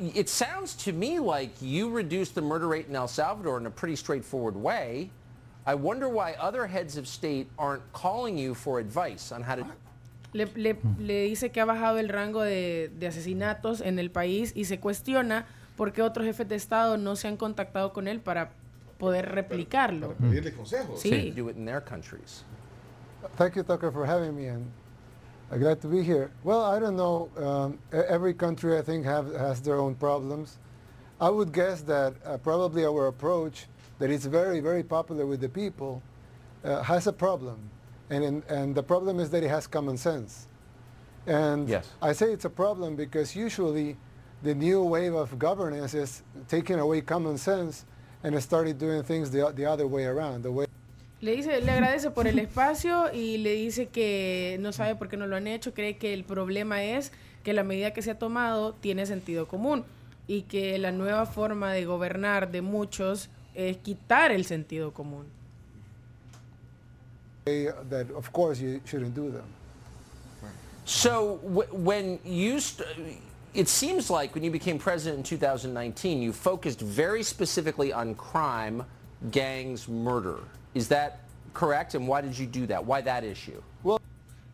it 0.00 0.28
sounds 0.28 0.74
to 0.74 0.92
me 0.92 1.20
like 1.20 1.50
you 1.60 1.88
reduced 1.88 2.34
the 2.34 2.42
murder 2.42 2.66
rate 2.66 2.88
in 2.88 2.96
El 2.96 3.06
Salvador 3.06 3.58
in 3.58 3.66
a 3.66 3.70
pretty 3.70 3.94
straightforward 3.94 4.56
way. 4.56 5.10
I 5.66 5.74
wonder 5.76 6.08
why 6.08 6.32
other 6.32 6.66
heads 6.66 6.96
of 6.96 7.06
state 7.06 7.48
aren't 7.58 7.92
calling 7.92 8.36
you 8.36 8.54
for 8.54 8.80
advice 8.80 9.30
on 9.30 9.42
how 9.42 9.54
to 9.54 9.66
Le, 10.32 10.46
le- 10.56 10.76
le 10.98 11.22
dice 11.24 11.50
que 11.50 11.60
ha 11.60 11.64
bajado 11.64 11.98
el 11.98 12.08
rango 12.08 12.42
de, 12.42 12.90
de 12.98 13.06
asesinatos 13.06 13.80
en 13.80 13.98
el 13.98 14.10
país 14.10 14.52
y 14.54 14.64
se 14.66 14.78
cuestiona 14.78 15.46
por 15.76 15.92
qué 15.92 16.02
otros 16.02 16.26
jefes 16.26 16.48
de 16.48 16.56
Estado 16.56 16.96
no 16.98 17.16
se 17.16 17.28
han 17.28 17.36
contactado 17.36 17.92
con 17.92 18.08
él 18.08 18.20
para 18.20 18.50
poder 18.98 19.30
replicarlo. 19.32 20.14
Pedirle 20.14 20.52
consejos. 20.52 21.00
Sí. 21.00 21.30
do 21.34 21.48
it 21.48 21.56
in 21.56 21.64
their 21.64 21.80
countries. 21.82 22.44
Thank 23.36 23.54
you, 23.56 23.62
Tucker, 23.62 23.90
for 23.90 24.04
having 24.06 24.34
me, 24.36 24.48
and 24.48 24.64
I'm 25.50 25.60
glad 25.60 25.80
to 25.80 25.88
be 25.88 26.02
here. 26.02 26.30
Well, 26.44 26.62
I 26.64 26.78
don't 26.78 26.96
know. 26.96 27.28
Um, 27.36 27.78
e- 27.92 27.96
every 28.08 28.34
country, 28.34 28.76
I 28.76 28.82
think, 28.82 29.04
have, 29.06 29.32
has 29.34 29.60
their 29.62 29.76
own 29.76 29.94
problems. 29.94 30.58
I 31.20 31.30
would 31.30 31.52
guess 31.52 31.82
that 31.82 32.12
uh, 32.24 32.36
probably 32.38 32.84
our 32.84 33.06
approach, 33.08 33.66
that 33.98 34.10
is 34.10 34.26
very, 34.26 34.60
very 34.60 34.82
popular 34.84 35.26
with 35.26 35.40
the 35.40 35.48
people, 35.48 36.00
uh, 36.64 36.82
has 36.82 37.06
a 37.06 37.12
problem. 37.12 37.58
And, 38.10 38.24
in, 38.24 38.42
and 38.48 38.74
the 38.74 38.82
problem 38.82 39.20
is 39.20 39.30
that 39.30 39.42
it 39.42 39.48
has 39.48 39.66
common 39.66 39.96
sense. 39.96 40.46
And 41.26 41.68
Yes. 41.68 41.90
I 42.00 42.12
say 42.12 42.32
it's 42.32 42.46
a 42.46 42.50
problem 42.50 42.96
because 42.96 43.36
usually 43.36 43.96
the 44.42 44.54
new 44.54 44.82
wave 44.82 45.14
of 45.14 45.38
governance 45.38 45.94
is 45.94 46.22
taking 46.48 46.78
away 46.78 47.02
common 47.02 47.36
sense 47.36 47.84
and 48.22 48.40
started 48.42 48.78
doing 48.78 49.02
things 49.02 49.30
the, 49.30 49.52
the 49.54 49.66
other 49.66 49.86
way 49.86 50.04
around, 50.06 50.42
the 50.42 50.50
way 50.50 50.66
Le 51.20 51.34
dice, 51.34 51.60
le 51.60 51.72
agradece 51.72 52.12
por 52.12 52.28
el 52.28 52.38
espacio 52.38 53.12
y 53.12 53.38
le 53.38 53.54
dice 53.54 53.88
que 53.88 54.56
no 54.60 54.72
sabe 54.72 54.94
por 54.94 55.08
qué 55.08 55.16
no 55.16 55.26
lo 55.26 55.34
han 55.34 55.48
hecho, 55.48 55.74
cree 55.74 55.96
que 55.96 56.14
el 56.14 56.22
problema 56.22 56.84
es 56.84 57.10
que 57.42 57.52
la 57.52 57.64
medida 57.64 57.92
que 57.92 58.02
se 58.02 58.12
ha 58.12 58.18
tomado 58.18 58.72
tiene 58.74 59.04
sentido 59.04 59.48
común 59.48 59.84
y 60.28 60.42
que 60.42 60.78
la 60.78 60.92
nueva 60.92 61.26
forma 61.26 61.72
de 61.72 61.84
gobernar 61.86 62.52
de 62.52 62.62
muchos 62.62 63.30
es 63.54 63.78
quitar 63.78 64.30
el 64.30 64.44
sentido 64.44 64.92
común. 64.92 65.26
That, 67.90 68.10
of 68.16 68.32
course, 68.32 68.60
you 68.60 68.80
shouldn't 68.84 69.14
do 69.14 69.30
them. 69.30 69.46
So 70.84 71.38
w- 71.42 71.68
when 71.70 72.18
you, 72.24 72.60
st- 72.60 72.88
it 73.52 73.68
seems 73.68 74.08
like 74.08 74.34
when 74.34 74.42
you 74.42 74.50
became 74.50 74.78
president 74.78 75.18
in 75.18 75.24
2019, 75.24 76.22
you 76.22 76.32
focused 76.32 76.80
very 76.80 77.22
specifically 77.22 77.92
on 77.92 78.14
crime, 78.14 78.84
gangs, 79.30 79.86
murder. 79.88 80.38
Is 80.74 80.88
that 80.88 81.20
correct? 81.52 81.94
And 81.94 82.08
why 82.08 82.22
did 82.22 82.38
you 82.38 82.46
do 82.46 82.66
that? 82.66 82.84
Why 82.84 83.02
that 83.02 83.22
issue? 83.24 83.60
Well. 83.82 83.98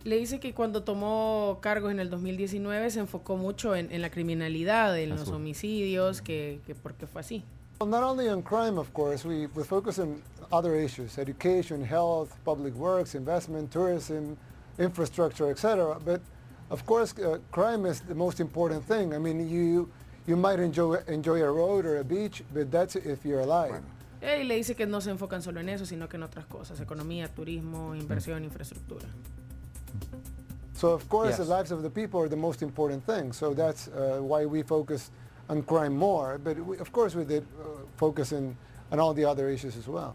Le 0.05 0.19
dice 0.19 0.39
que 0.39 0.53
cuando 0.53 0.83
tomó 0.83 1.59
cargos 1.63 1.91
en 1.91 1.99
el 1.99 2.11
2019 2.11 2.91
se 2.91 3.01
enfocó 3.01 3.39
mucho 3.39 3.75
en, 3.75 3.91
en 3.91 4.03
la 4.03 4.11
criminalidad, 4.11 4.99
en 4.99 5.11
los 5.11 5.29
homicidios, 5.29 6.21
que, 6.21 6.61
que 6.67 6.75
porque 6.75 7.07
fue 7.07 7.23
así. 7.23 7.43
Well, 7.81 7.89
not 7.89 8.03
only 8.03 8.29
on 8.29 8.43
crime, 8.43 8.79
of 8.79 8.93
course, 8.93 9.25
we, 9.25 9.47
we 9.55 9.65
focus 9.65 9.99
on 9.99 10.21
other 10.55 10.75
issues, 10.77 11.19
education, 11.19 11.85
health, 11.85 12.31
public 12.45 12.75
works, 12.75 13.15
investment, 13.15 13.71
tourism, 13.73 14.37
infrastructure, 14.79 15.51
etc. 15.51 15.99
But 16.05 16.21
of 16.71 16.87
course, 16.87 17.13
uh, 17.19 17.39
crime 17.51 17.85
is 17.87 18.01
the 18.01 18.15
most 18.15 18.39
important 18.41 18.85
thing. 18.85 19.13
I 19.15 19.19
mean, 19.19 19.49
you, 19.49 19.91
you 20.27 20.37
might 20.37 20.61
enjoy, 20.61 20.95
enjoy 21.09 21.43
a 21.43 21.51
road 21.51 21.85
or 21.85 21.99
a 21.99 22.05
beach, 22.05 22.43
but 22.55 22.71
that's 22.71 22.95
if 22.97 23.25
you're 23.25 23.41
alive. 23.41 23.83
Y 24.23 24.43
le 24.45 24.55
dice 24.55 24.75
que 24.75 24.87
no 24.87 25.01
se 25.01 25.11
enfocan 25.11 25.43
solo 25.43 25.61
en 25.61 25.69
eso, 25.69 25.85
sino 25.85 26.09
que 26.09 26.17
en 26.17 26.23
otras 26.23 26.47
cosas, 26.47 26.81
economía, 26.81 27.29
turismo, 27.29 27.95
inversión, 27.95 28.43
infraestructura. 28.45 29.07
So 30.75 30.93
of 30.93 31.07
course, 31.09 31.37
Yes. 31.39 31.39
the 31.39 31.45
lives 31.57 31.71
of 31.73 31.83
the 31.83 31.91
people 31.91 32.21
are 32.21 32.29
the 32.29 32.37
most 32.37 32.63
important 32.63 33.05
thing. 33.05 33.33
So 33.33 33.53
that's 33.55 33.89
uh, 33.89 34.21
why 34.23 34.47
we 34.47 34.63
focus 34.63 35.11
on 35.49 35.63
crime 35.63 35.95
more. 35.97 36.39
But 36.39 36.57
we, 36.59 36.79
of 36.79 36.91
course, 36.91 37.15
we 37.15 37.25
did 37.25 37.43
uh, 37.43 37.85
focus 37.97 38.33
in, 38.33 38.57
on 38.91 38.99
all 38.99 39.13
the 39.15 39.25
other 39.27 39.51
issues 39.51 39.77
as 39.77 39.87
well. 39.89 40.15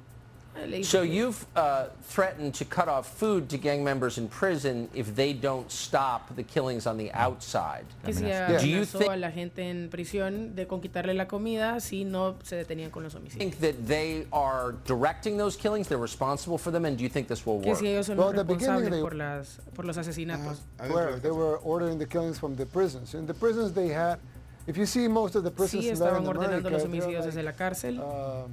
So 0.84 1.02
you've 1.02 1.46
uh, 1.56 1.86
threatened 2.04 2.54
to 2.56 2.66
cut 2.66 2.88
off 2.88 3.08
food 3.18 3.50
to 3.50 3.58
gang 3.58 3.84
members 3.84 4.18
in 4.18 4.28
prison 4.28 4.90
if 4.94 5.16
they 5.16 5.34
don't 5.34 5.72
stop 5.72 6.36
the 6.36 6.44
killings 6.44 6.86
on 6.88 6.98
the 6.98 7.12
outside. 7.14 7.86
Que 8.04 8.14
si 8.14 8.24
Do 8.26 8.68
you 8.68 8.86
think 8.86 9.12
a 9.12 9.16
la 9.16 9.32
gente 9.32 9.60
en 9.70 9.90
prisión 9.90 10.56
de 10.56 10.66
con 10.68 10.82
quitarle 10.82 11.14
la 11.14 11.26
comida 11.28 11.80
si 11.80 12.04
no 12.04 12.36
se 12.44 12.56
detenían 12.58 12.92
con 12.92 13.04
los 13.04 13.14
homicidios. 13.16 13.38
think 13.40 13.60
that 13.60 13.88
they 13.88 14.26
are 14.32 14.74
directing 14.86 15.38
those 15.38 15.56
killings, 15.56 15.88
they're 15.88 15.98
responsible 15.98 16.58
for 16.58 16.72
them, 16.72 16.86
and 16.86 16.98
do 16.98 17.04
you 17.04 17.10
think 17.10 17.28
this 17.28 17.46
will 17.46 17.60
Que 17.62 17.70
work? 17.72 17.80
si 17.80 17.88
ellos 17.88 18.08
son 18.08 18.18
Well, 18.18 18.28
los 18.28 18.36
the 18.38 18.44
beginning 18.44 18.82
responsables 18.86 18.92
they- 18.92 19.02
por, 19.02 19.14
las, 19.16 19.60
por 19.74 19.86
los 19.86 19.98
asesinatos. 19.98 20.60
Where 20.90 21.20
they 21.20 21.32
were 21.32 21.58
ordering 21.64 21.98
the 22.00 22.06
killings 22.06 22.38
from 22.40 22.56
the 22.56 22.66
prisons. 22.66 23.14
In 23.14 23.26
the 23.26 23.34
prisons 23.34 23.74
they 23.74 23.90
had, 23.90 24.20
if 24.68 24.78
you 24.78 24.86
see 24.86 25.08
most 25.08 25.36
of 25.36 25.44
the 25.44 25.52
prisons 25.52 25.86
Sí, 25.86 25.90
in 25.92 26.00
Latin 26.00 26.26
ordenando 26.28 26.58
America, 26.58 26.70
los 26.70 26.82
they're 26.84 26.90
homicidios 26.92 27.26
like, 27.26 27.34
desde 27.34 27.44
la 27.44 27.52
cárcel. 27.54 28.00
um, 28.02 28.52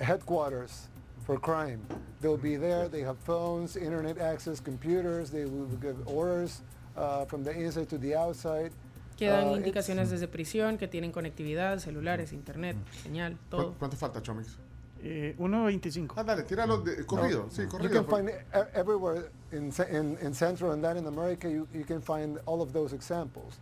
headquarters 0.00 0.88
for 1.30 1.38
crime. 1.40 1.80
They'll 2.20 2.36
be 2.36 2.56
there. 2.56 2.88
They 2.88 3.02
have 3.02 3.16
phones, 3.18 3.76
internet 3.76 4.18
access, 4.18 4.58
computers. 4.60 5.30
They 5.30 5.44
will 5.44 5.68
give 5.80 5.96
orders 6.06 6.62
uh, 6.96 7.24
from 7.26 7.44
the 7.44 7.52
inside 7.52 7.88
to 7.90 7.98
the 7.98 8.14
outside. 8.16 8.72
Que 9.16 9.28
dan 9.28 9.44
Uh, 9.44 9.50
it's- 9.50 9.58
indicaciones 9.58 10.10
desde 10.10 10.26
prisión, 10.28 10.76
que 10.78 10.88
tienen 10.88 11.12
conectividad, 11.12 11.78
celulares, 11.78 12.32
internet, 12.32 12.76
señal, 13.04 13.36
todo. 13.48 13.74
¿Cuánto, 13.74 13.78
cuánto 13.78 13.96
falta, 13.96 14.20
Chomix? 14.22 14.56
Eh, 15.02 15.34
1.25. 15.38 16.14
Ah, 16.16 16.24
dale, 16.24 16.42
tíralo 16.42 16.78
de, 16.78 17.06
corrido. 17.06 17.44
No, 17.44 17.50
Sí, 17.50 17.62
You 17.82 17.88
can 17.90 18.04
find 18.06 18.28
it 18.28 18.34
everywhere 18.74 19.30
in, 19.52 19.72
in, 19.90 20.18
in 20.20 20.34
Central 20.34 20.72
and 20.72 20.82
Latin 20.82 21.06
America. 21.06 21.48
You, 21.48 21.66
you 21.72 21.84
can 21.84 22.02
find 22.02 22.38
all 22.44 22.60
of 22.60 22.72
those 22.72 22.92
examples. 22.94 23.58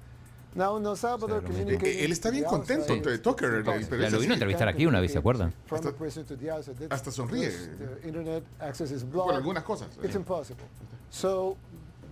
Now 0.54 0.76
in 0.76 0.84
El 0.86 0.96
Salvador, 0.96 1.42
communicating 1.42 1.86
Eh, 2.00 2.04
Él 2.04 2.12
está 2.12 2.30
bien 2.30 2.44
to 2.44 2.50
the 2.50 2.56
contento, 2.56 2.92
outside, 2.94 3.14
eh, 3.14 3.18
Tucker. 3.18 3.54
eh, 3.54 3.62
Ya 3.64 3.86
pero 3.88 4.02
es 4.04 4.12
lo 4.12 4.18
vino 4.18 4.32
a 4.32 4.34
así. 4.36 4.42
entrevistar 4.42 4.68
aquí 4.68 4.86
una 4.86 5.00
vez, 5.00 5.12
¿se 5.12 5.18
acuerdan? 5.18 5.52
from 5.66 5.82
the 5.82 5.92
prison 5.92 6.24
to 6.24 6.36
the 6.36 6.50
outside. 6.50 6.74
That's- 6.78 6.92
hasta 6.92 7.10
sonríe. 7.10 7.46
because 7.50 8.00
The 8.00 8.08
internet 8.08 8.42
access 8.60 8.90
is 8.90 9.04
blocked. 9.04 9.30
Por 9.30 9.34
algunas 9.34 9.62
cosas. 9.64 9.88
It's 10.02 10.16
impossible. 10.16 10.64
So, 11.10 11.56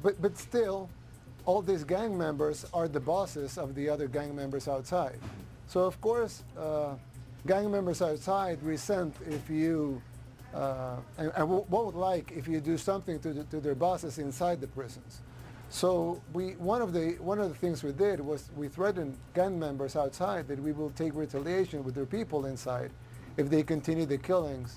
but, 0.03 0.21
but 0.21 0.37
still, 0.37 0.89
all 1.45 1.63
these 1.63 1.85
gang 1.85 2.17
members 2.17 2.67
are 2.73 2.89
the 2.89 3.01
bosses 3.01 3.57
of 3.59 3.75
the 3.75 3.89
other 3.89 4.07
gang 4.09 4.35
members 4.35 4.69
outside. 4.69 5.19
So 5.67 5.85
of 5.87 6.01
course, 6.01 6.43
uh, 6.57 6.95
gang 7.47 7.71
members 7.71 8.01
outside 8.03 8.59
resent 8.63 9.15
if 9.29 9.49
you, 9.51 10.01
uh, 10.55 10.97
and, 11.19 11.33
and 11.37 11.49
wo- 11.49 11.67
won't 11.69 11.97
like 11.97 12.33
if 12.37 12.47
you 12.47 12.61
do 12.61 12.77
something 12.77 13.19
to, 13.21 13.33
the, 13.33 13.45
to 13.45 13.61
their 13.61 13.75
bosses 13.75 14.19
inside 14.19 14.61
the 14.61 14.69
prisons. 14.69 15.21
So 15.69 16.23
we, 16.33 16.53
one 16.53 16.81
of 16.81 16.93
the 16.93 17.17
one 17.21 17.39
of 17.41 17.49
the 17.49 17.55
things 17.55 17.83
we 17.83 17.93
did 17.93 18.21
was 18.21 18.51
we 18.57 18.69
threatened 18.69 19.17
gang 19.35 19.59
members 19.59 19.97
outside 19.97 20.47
that 20.49 20.61
we 20.63 20.73
will 20.73 20.91
take 20.91 21.15
retaliation 21.15 21.83
with 21.85 21.95
their 21.95 22.07
people 22.07 22.47
inside 22.47 22.91
if 23.37 23.51
they 23.51 23.63
continue 23.63 24.07
the 24.07 24.19
killings 24.19 24.77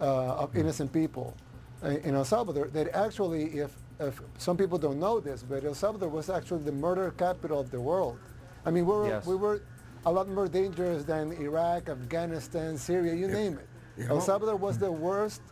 uh, 0.00 0.42
of 0.42 0.56
innocent 0.56 0.92
people 0.92 1.34
uh, 1.82 1.88
in 1.88 2.14
El 2.14 2.24
Salvador. 2.24 2.68
That 2.68 2.88
actually, 2.94 3.58
if, 3.58 3.76
if 3.98 4.20
some 4.38 4.56
people 4.56 4.78
don't 4.78 5.00
know 5.00 5.20
this, 5.20 5.42
but 5.42 5.64
El 5.64 5.74
Salvador 5.74 6.08
was 6.08 6.30
actually 6.30 6.62
the 6.62 6.72
murder 6.72 7.10
capital 7.18 7.58
of 7.58 7.70
the 7.70 7.80
world. 7.80 8.18
I 8.64 8.70
mean, 8.70 8.86
we 8.86 8.92
were 8.94 9.08
Yes. 9.08 9.26
we 9.26 9.34
were 9.34 9.62
a 10.06 10.12
lot 10.12 10.28
more 10.28 10.48
dangerous 10.48 11.04
than 11.04 11.32
Iraq, 11.32 11.88
Afghanistan, 11.88 12.78
Syria, 12.78 13.14
you 13.14 13.26
name 13.28 13.58
it. 13.58 13.68
you 13.98 14.04
El 14.08 14.14
know- 14.16 14.20
Salvador 14.20 14.56
was 14.56 14.78
the 14.78 14.90
worst. 14.92 15.42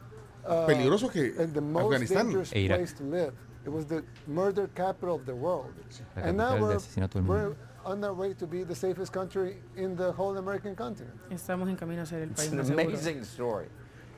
Uh, 0.47 0.67
Peligroso 0.67 1.11
que 1.13 1.35
and 1.39 1.53
the 1.53 1.61
most 1.61 1.93
Afganistán. 2.01 2.25
dangerous 2.31 2.53
Irak. 2.53 2.79
place 2.79 2.93
to 2.95 3.03
live. 3.03 3.35
It 3.69 3.75
was 3.75 3.85
the 3.85 4.03
murder 4.27 4.67
capital 4.75 5.15
of 5.17 5.27
the 5.27 5.35
world. 5.35 5.75
La 6.17 6.23
And 6.23 6.39
now 6.39 6.57
we're, 6.59 7.55
on 7.85 8.03
our 8.03 8.15
way 8.15 8.33
to 8.33 8.47
be 8.47 8.65
the 8.65 8.75
safest 8.75 9.13
country 9.13 9.59
in 9.77 9.95
the 9.95 10.11
whole 10.11 10.39
American 10.39 10.75
continent. 10.75 11.13
Estamos 11.31 11.69
en 11.69 11.77
camino 11.77 12.01
a 12.01 12.07
ser 12.07 12.23
el 12.23 12.31
It's 12.31 12.41
país 12.45 12.53
an 12.53 12.59
más 12.61 12.67
seguro. 12.67 12.89
amazing 12.89 13.25
story. 13.25 13.67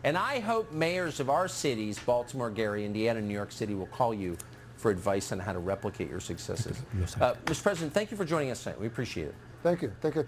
And 0.05 0.17
I 0.17 0.39
hope 0.39 0.73
mayors 0.73 1.19
of 1.19 1.29
our 1.29 1.49
cities, 1.49 1.99
Baltimore, 1.99 2.49
Gary, 2.49 2.85
Indiana, 2.87 3.21
New 3.21 3.35
York 3.35 3.51
City, 3.51 3.75
will 3.75 3.89
call 3.89 4.15
you 4.15 4.37
for 4.77 4.93
advice 4.93 5.33
on 5.33 5.41
how 5.41 5.53
to 5.53 5.59
replicate 5.59 6.09
your 6.09 6.21
successes. 6.21 6.77
Uh, 7.21 7.35
Mr. 7.47 7.63
President, 7.65 7.93
thank 7.93 8.13
you 8.13 8.17
for 8.17 8.25
joining 8.25 8.53
us 8.53 8.63
tonight. 8.63 8.81
We 8.81 8.87
appreciate 8.87 9.27
it. 9.27 9.35
Thank 9.65 9.83
you. 9.83 9.91
Thank 10.01 10.15
you. 10.15 10.25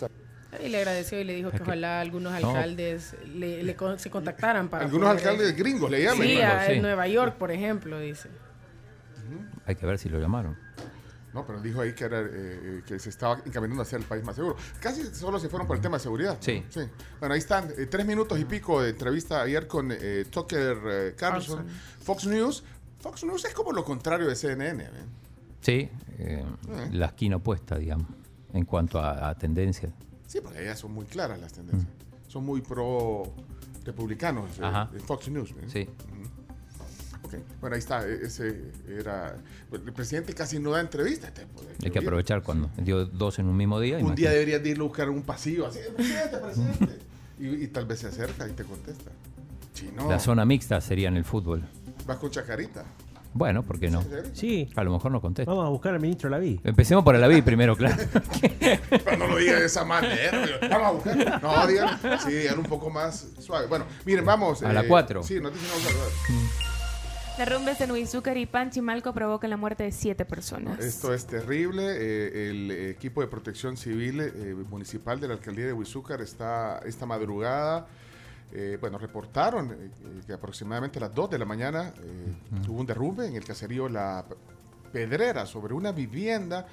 Y 0.61 0.69
le 0.69 0.79
agradeció 0.79 1.19
y 1.21 1.25
le 1.25 1.35
dijo 1.37 1.51
que 1.53 1.63
ojalá 1.63 2.01
algunos 2.01 2.33
No. 2.43 2.49
alcaldes 2.51 3.15
le, 3.35 3.63
le 3.63 3.75
con- 3.77 3.99
se 4.01 4.11
contactaran 4.11 4.69
para... 4.69 4.85
Algunos 4.85 5.09
poder- 5.09 5.29
alcaldes 5.29 5.57
gringos 5.57 5.91
le 5.91 6.03
llaman. 6.03 6.27
Sí, 6.27 6.37
hermano. 6.39 6.61
a- 6.61 6.67
Sí. 6.67 6.73
en 6.73 6.83
Nueva 6.83 7.07
York, 7.07 7.37
por 7.37 7.51
ejemplo, 7.53 7.99
dice. 8.01 8.29
Hay 9.67 9.75
que 9.77 9.87
ver 9.87 9.99
si 9.99 10.09
lo 10.09 10.19
llamaron. 10.19 10.57
No, 11.33 11.47
pero 11.47 11.61
dijo 11.63 11.81
ahí 11.81 11.95
que, 11.95 12.05
era, 12.05 12.21
eh, 12.21 12.83
que 12.87 12.99
se 12.99 13.09
estaba 13.09 13.41
encaminando 13.47 13.83
hacia 13.83 13.97
el 13.97 14.05
país 14.05 14.23
más 14.23 14.37
seguro. 14.37 14.55
Casi 14.81 15.03
solo 15.15 15.39
se 15.39 15.49
fueron 15.49 15.67
por 15.67 15.77
el 15.77 15.83
tema 15.83 15.97
de 15.97 16.03
seguridad. 16.03 16.37
Sí. 16.41 16.63
Bueno, 17.21 17.33
ahí 17.35 17.39
están. 17.39 17.71
eh, 17.79 17.87
tres 17.87 18.05
minutos 18.05 18.39
y 18.39 18.45
pico 18.45 18.83
de 18.83 18.91
entrevista 18.91 19.41
ayer 19.41 19.67
con 19.67 19.91
eh, 19.93 20.27
Tucker 20.31 20.77
eh, 20.87 21.15
Carlson, 21.17 21.65
Fox 22.03 22.27
News. 22.27 22.63
Fox 23.01 23.25
News 23.25 23.47
es 23.47 23.55
como 23.55 23.73
lo 23.73 23.83
contrario 23.83 24.27
de 24.29 24.37
CNN. 24.37 24.85
¿eh? 24.85 24.89
Sí, 25.63 25.89
eh, 26.19 26.45
la 26.93 27.07
esquina 27.07 27.37
opuesta, 27.37 27.79
digamos, 27.79 28.09
en 28.53 28.67
cuanto 28.67 28.99
a, 29.01 29.31
a 29.31 29.35
tendencia. 29.39 29.91
Sí, 30.27 30.41
porque 30.43 30.59
allá 30.59 30.77
son 30.77 30.93
muy 30.93 31.07
claras 31.07 31.41
las 31.41 31.53
tendencias. 31.55 31.91
Son 32.29 32.45
muy 32.45 32.61
pro 32.61 33.33
republicanos 33.85 34.59
eh, 34.59 34.65
Ajá. 34.65 34.91
en 34.93 35.01
Fox 35.01 35.29
News. 35.31 35.51
¿eh? 35.53 35.65
Sí. 35.69 35.89
Ok, 37.39 37.43
bueno, 37.61 37.75
ahí 37.75 37.79
está. 37.81 38.07
e- 38.07 38.23
Ese 38.27 38.61
era. 38.89 39.37
El 39.73 39.81
presidente 39.93 40.33
casi 40.35 40.59
no 40.59 40.71
da 40.73 40.81
entrevistas. 40.81 41.29
este, 41.31 41.47
pues, 41.55 41.67
Hay 41.85 41.91
que 41.91 41.99
aprovechar 41.99 42.43
cuando 42.43 42.71
dio 42.79 43.05
dos 43.07 43.39
en 43.39 43.47
un 43.47 43.57
mismo 43.57 43.81
día. 43.81 43.99
Un 43.99 44.15
día 44.15 44.31
deberías 44.31 44.63
de 44.63 44.71
irlo 44.71 44.85
a 44.85 44.89
buscar 44.89 45.11
un 45.11 45.23
pasillo 45.23 45.67
así, 45.67 45.79
presidente, 45.97 46.37
presidente. 46.39 46.99
y, 47.39 47.47
y 47.65 47.67
tal 47.69 47.87
vez 47.87 48.01
se 48.01 48.09
acerca 48.09 48.49
y 48.49 48.53
te 48.53 48.65
contesta. 48.65 49.11
Si 49.75 49.87
no, 49.87 50.09
La 50.11 50.19
zona 50.19 50.45
mixta 50.45 50.81
sería 50.81 51.09
en 51.09 51.17
el 51.17 51.25
fútbol. 51.25 51.63
vas 52.07 52.19
con 52.19 52.31
chacarita. 52.31 52.85
Bueno, 53.35 53.63
¿por 53.63 53.81
qué 53.81 53.89
no? 53.89 54.05
Sí. 54.35 54.69
A 54.77 54.85
lo 54.85 54.93
mejor 54.93 55.11
no 55.11 55.23
contesta. 55.23 55.51
Vamos 55.51 55.65
a 55.67 55.71
buscar 55.71 55.95
al 55.95 56.01
ministro 56.01 56.29
Laví. 56.29 56.61
Empecemos 56.65 57.03
por 57.03 57.17
el 57.17 57.25
AVI 57.25 57.41
primero, 57.41 57.75
claro. 57.75 57.97
Pero 58.91 59.17
no 59.17 59.27
lo 59.27 59.37
diga 59.39 59.59
de 59.59 59.65
esa 59.65 59.87
manera. 59.87 60.47
Vamos 60.69 60.87
a 60.87 60.91
buscar. 60.91 61.43
No, 61.43 61.67
digan, 61.67 61.99
sí, 62.27 62.31
digan 62.31 62.59
un 62.59 62.67
poco 62.67 62.91
más 62.91 63.27
suave. 63.41 63.69
Bueno, 63.69 63.87
miren, 64.05 64.27
vamos. 64.27 64.61
eh, 64.61 64.67
A 64.67 64.75
la 64.75 64.87
cuatro. 64.87 65.23
Sí, 65.23 65.41
noticias 65.41 65.71
no 65.71 65.79
vamos 65.83 66.03
a. 66.69 66.72
Derrumbes 67.39 67.81
en 67.81 67.91
Huizúcar 67.91 68.37
y 68.37 68.47
Panchimalco 68.47 69.13
provocan 69.15 69.51
la 69.51 69.57
muerte 69.57 69.85
de 69.85 69.93
siete 69.93 70.25
personas. 70.25 70.79
Esto 70.81 71.15
es 71.15 71.27
terrible. 71.27 71.83
eh, 71.83 72.51
el 72.51 72.71
equipo 72.91 73.21
de 73.23 73.27
protección 73.27 73.77
civil 73.77 74.21
eh, 74.21 74.55
municipal 74.69 75.19
de 75.19 75.29
la 75.29 75.35
alcaldía 75.35 75.67
de 75.67 75.73
Huizúcar 75.73 76.21
está 76.21 76.81
esta 76.85 77.07
madrugada. 77.07 77.87
eh, 78.53 78.77
bueno, 78.81 78.99
reportaron 78.99 79.73
eh, 79.73 79.91
que 80.27 80.33
aproximadamente 80.35 80.99
a 80.99 81.03
las 81.03 81.15
2 81.15 81.31
de 81.31 81.39
la 81.39 81.47
mañana 81.47 81.95
eh, 82.03 82.35
hubo 82.69 82.81
un 82.81 82.87
derrumbe 82.87 83.27
en 83.27 83.35
el 83.35 83.45
caserío 83.45 83.89
La 83.89 84.25
Pedrera 84.93 85.47
sobre 85.47 85.73
una 85.73 85.91
vivienda. 85.91 86.67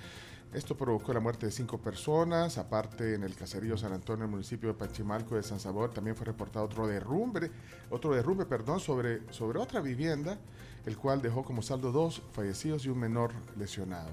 Esto 0.53 0.75
provocó 0.75 1.13
la 1.13 1.19
muerte 1.19 1.45
de 1.45 1.51
cinco 1.51 1.77
personas. 1.77 2.57
Aparte, 2.57 3.13
en 3.13 3.23
el 3.23 3.35
caserío 3.35 3.77
San 3.77 3.93
Antonio, 3.93 4.23
en 4.25 4.29
el 4.29 4.31
municipio 4.31 4.69
de 4.69 4.75
Panchimalco 4.75 5.35
de 5.35 5.43
San 5.43 5.59
Salvador, 5.59 5.91
también 5.93 6.15
fue 6.15 6.25
reportado 6.25 6.65
otro 6.65 6.87
derrumbe, 6.87 7.51
otro 7.91 8.15
derrumbe, 8.15 8.45
perdón, 8.45 8.79
sobre, 8.79 9.21
sobre 9.31 9.59
otra 9.59 9.79
vivienda, 9.79 10.39
el 10.87 10.97
cual 10.97 11.21
dejó 11.21 11.43
como 11.43 11.61
saldo 11.61 11.91
dos 11.91 12.23
fallecidos 12.33 12.83
y 12.85 12.89
un 12.89 12.97
menor 12.99 13.31
lesionado. 13.57 14.09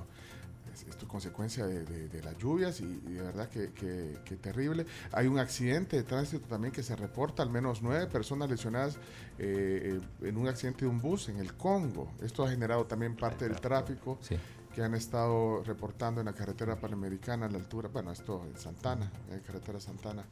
Es- 0.75 0.83
Esto 0.83 1.07
es 1.07 1.11
consecuencia 1.11 1.66
de, 1.66 1.85
de- 1.87 2.09
de 2.11 2.23
las 2.23 2.37
lluvias 2.37 2.81
y, 2.81 2.85
y 2.85 3.12
de 3.14 3.23
verdad 3.23 3.49
que, 3.49 3.73
que- 3.73 4.19
que 4.26 4.37
terrible. 4.37 4.85
Hay 5.12 5.26
un 5.28 5.38
accidente 5.38 5.97
de 5.97 6.02
tránsito 6.02 6.47
también 6.47 6.71
que 6.71 6.83
se 6.83 6.95
reporta, 6.97 7.43
al 7.43 7.49
menos 7.49 7.81
nueve 7.81 8.07
personas 8.09 8.50
lesionadas 8.50 8.97
eh, 9.38 9.99
eh, 10.21 10.28
en 10.28 10.37
un 10.37 10.49
accidente 10.49 10.85
de 10.85 10.90
un 10.90 11.00
bus 11.00 11.31
en 11.31 11.38
el 11.38 11.55
Congo. 11.55 12.11
Esto 12.21 12.45
ha 12.45 12.50
generado 12.50 12.85
también 12.85 13.16
parte 13.16 13.49
del 13.49 13.59
tráfico 13.59 14.19
Sí. 14.21 14.37
Que 14.76 14.83
han 14.83 14.95
estado 14.95 15.62
reportando 15.64 16.21
en 16.21 16.26
la 16.26 16.35
carretera 16.35 16.76
panamericana 16.76 17.47
a 17.47 17.49
la 17.49 17.56
altura, 17.56 17.88
bueno, 17.90 18.12
esto 18.12 18.45
en 18.45 18.61
Santana, 18.61 19.11
en 19.33 19.40
carretera 19.40 19.80
Santana. 19.80 20.23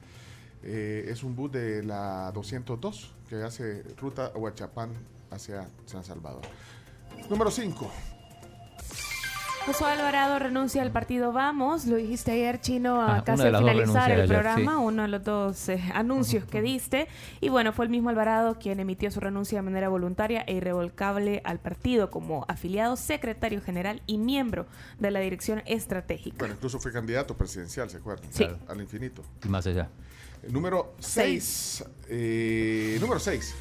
Eh, 0.63 1.07
es 1.09 1.25
un 1.25 1.35
bus 1.35 1.51
de 1.51 1.83
la 1.83 2.31
202 2.31 3.15
que 3.27 3.37
hace 3.37 3.83
ruta 3.97 4.33
Huachapán 4.35 4.91
hacia 5.31 5.67
San 5.87 6.05
Salvador. 6.05 6.43
Número 7.31 7.51
5. 7.51 7.91
Josué 9.67 9.93
Alvarado 9.93 10.39
renuncia 10.39 10.83
al 10.83 10.91
partido 10.91 11.33
Vamos, 11.33 11.87
lo 11.87 11.97
dijiste 11.97 12.33
ayer, 12.33 12.61
Chino, 12.61 13.01
a 13.01 13.17
Ah, 13.17 13.25
casi 13.25 13.45
finalizar 13.45 14.11
el 14.11 14.21
ayer, 14.21 14.29
programa, 14.29 14.73
sí. 14.73 14.79
uno 14.83 15.03
de 15.03 15.09
los 15.09 15.25
dos 15.25 15.69
eh, 15.71 15.83
anuncios 15.95 16.45
que 16.45 16.61
diste. 16.61 17.09
Y 17.41 17.49
bueno, 17.49 17.73
fue 17.73 17.87
el 17.87 17.91
mismo 17.91 18.11
Alvarado 18.11 18.59
quien 18.59 18.79
emitió 18.79 19.11
su 19.11 19.21
renuncia 19.21 19.59
de 19.59 19.63
manera 19.63 19.89
voluntaria 19.89 20.43
e 20.47 20.55
irrevocable 20.55 21.41
al 21.47 21.61
partido 21.61 22.11
como 22.11 22.45
afiliado, 22.47 22.97
secretario 22.97 23.63
general 23.63 24.03
y 24.07 24.19
miembro 24.19 24.67
de 24.99 25.11
la 25.11 25.21
dirección 25.21 25.63
estratégica. 25.65 26.37
Bueno, 26.41 26.55
incluso 26.55 26.79
fue 26.79 26.93
candidato 26.93 27.35
presidencial, 27.35 27.89
¿se 27.89 27.97
acuerdan? 27.97 28.31
Sí. 28.33 28.47
Al 28.69 28.81
infinito. 28.83 29.23
Y 29.43 29.49
más 29.49 29.67
allá. 29.67 29.89
Número 30.47 30.95
6. 30.99 31.85
número 33.01 33.19
6. 33.19 33.55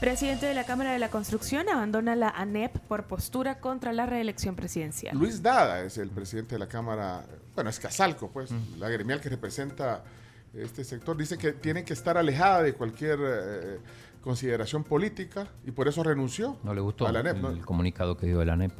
Presidente 0.00 0.44
de 0.44 0.52
la 0.52 0.64
Cámara 0.64 0.92
de 0.92 0.98
la 0.98 1.08
Construcción 1.08 1.68
abandona 1.70 2.14
la 2.16 2.28
ANEP 2.28 2.78
por 2.80 3.04
postura 3.04 3.60
contra 3.60 3.92
la 3.94 4.04
reelección 4.04 4.54
presidencial. 4.54 5.16
Luis 5.16 5.42
Dada 5.42 5.80
es 5.82 5.96
el 5.96 6.10
presidente 6.10 6.54
de 6.54 6.58
la 6.58 6.68
Cámara, 6.68 7.24
bueno, 7.54 7.70
es 7.70 7.80
Casalco, 7.80 8.30
pues, 8.30 8.50
Mm. 8.52 8.78
la 8.78 8.90
gremial 8.90 9.20
que 9.22 9.30
representa 9.30 10.04
este 10.52 10.84
sector. 10.84 11.16
Dice 11.16 11.38
que 11.38 11.52
tiene 11.52 11.82
que 11.84 11.94
estar 11.94 12.18
alejada 12.18 12.62
de 12.62 12.74
cualquier 12.74 13.18
eh, 13.22 13.78
consideración 14.20 14.84
política 14.84 15.46
y 15.64 15.70
por 15.70 15.88
eso 15.88 16.02
renunció 16.02 16.58
No 16.62 16.74
le 16.74 16.82
gustó 16.82 17.06
a 17.06 17.12
la 17.12 17.20
ANEP. 17.20 17.36
¿no? 17.38 17.48
el 17.50 17.64
comunicado 17.64 18.18
que 18.18 18.26
dio 18.26 18.38
de 18.40 18.44
la 18.46 18.52
ANEP. 18.52 18.72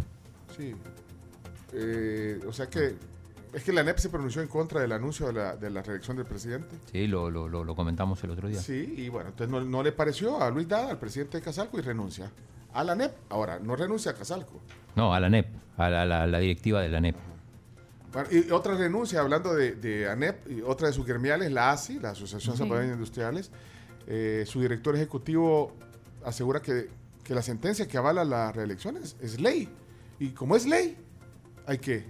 Sí. 0.55 0.75
Eh, 1.73 2.41
o 2.47 2.53
sea 2.53 2.67
que 2.69 2.95
es 3.53 3.63
que 3.65 3.73
la 3.73 3.81
ANEP 3.83 3.99
se 3.99 4.09
pronunció 4.09 4.43
en 4.43 4.49
contra 4.49 4.81
del 4.81 4.93
anuncio 4.93 5.27
de 5.29 5.33
la, 5.33 5.57
de 5.57 5.71
la 5.71 5.83
reelección 5.83 6.17
del 6.17 6.27
presidente. 6.27 6.77
Sí, 6.91 7.07
lo, 7.07 7.31
lo, 7.31 7.49
lo, 7.49 7.65
lo 7.65 7.75
comentamos 7.77 8.23
el 8.25 8.31
otro 8.31 8.49
día. 8.49 8.61
Sí, 8.61 8.95
y 8.97 9.09
bueno, 9.09 9.31
entonces 9.31 9.51
no, 9.51 9.61
no 9.65 9.83
le 9.83 9.93
pareció 9.93 10.41
a 10.43 10.51
Luis 10.51 10.69
Dada, 10.69 10.91
al 10.91 10.99
presidente 10.99 11.39
de 11.39 11.43
Casalco, 11.45 11.79
y 11.79 11.83
renuncia 11.83 12.31
a 12.75 12.85
la 12.85 12.93
ANEP. 12.93 13.13
Ahora, 13.31 13.59
no 13.59 13.75
renuncia 13.77 14.13
a 14.13 14.15
Casalco. 14.15 14.61
No, 14.95 15.15
a 15.15 15.21
la 15.21 15.27
ANEP, 15.29 15.47
a 15.79 15.89
la, 15.91 16.05
la- 16.05 16.27
la 16.27 16.39
directiva 16.39 16.81
de 16.83 16.89
la 16.89 16.99
ANEP. 16.99 17.17
Bueno, 18.13 18.29
y 18.33 18.51
otra 18.51 18.75
renuncia, 18.77 19.21
hablando 19.21 19.55
de, 19.55 19.75
de 19.75 20.09
ANEP, 20.09 20.51
y 20.51 20.63
otra 20.63 20.87
de 20.89 20.93
sus 20.93 21.05
gremiales, 21.07 21.51
la 21.53 21.71
ASI, 21.73 21.99
la 21.99 22.11
Asociación 22.11 22.57
Sí. 22.57 22.65
De 22.69 22.87
Industriales, 22.87 23.51
eh, 24.07 24.45
su 24.47 24.61
director 24.61 24.95
ejecutivo 24.97 25.75
asegura 26.25 26.61
que, 26.63 26.89
que 27.25 27.35
la 27.35 27.43
sentencia 27.43 27.87
que 27.89 27.99
avala 27.99 28.25
las 28.25 28.55
reelecciones 28.55 29.17
es 29.21 29.41
ley. 29.41 29.69
Y 30.19 30.31
como 30.31 30.57
es 30.57 30.65
ley, 30.67 30.97
hay 31.67 31.79
que 31.79 32.07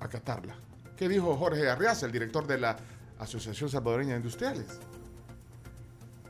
acatarla. 0.00 0.54
¿Qué 1.02 1.08
dijo 1.08 1.36
Jorge 1.36 1.68
Arriaza, 1.68 2.06
el 2.06 2.12
director 2.12 2.46
de 2.46 2.58
la 2.58 2.76
Asociación 3.18 3.68
Salvadoreña 3.68 4.12
de 4.12 4.18
Industriales? 4.18 4.66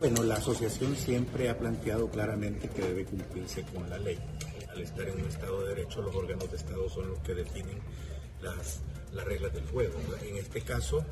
Bueno, 0.01 0.23
la 0.23 0.37
asociación 0.37 0.97
siempre 0.97 1.51
ha 1.51 1.59
planteado 1.59 2.09
claramente 2.09 2.71
que 2.71 2.81
debe 2.81 3.05
cumplirse 3.05 3.65
con 3.65 3.91
la 3.91 3.99
ley. 3.99 4.19
Al 4.71 4.81
estar 4.81 5.07
en 5.07 5.21
un 5.21 5.29
Estado 5.29 5.61
de 5.61 5.75
Derecho, 5.75 6.01
los 6.01 6.17
órganos 6.17 6.51
de 6.51 6.57
Estado 6.57 6.89
son 6.89 7.09
los 7.09 7.19
que 7.19 7.35
definen 7.35 7.81
las, 8.41 8.81
las 9.13 9.27
reglas 9.27 9.53
del 9.53 9.67
juego. 9.67 9.99
En 10.23 10.37
este 10.37 10.63
caso, 10.63 11.05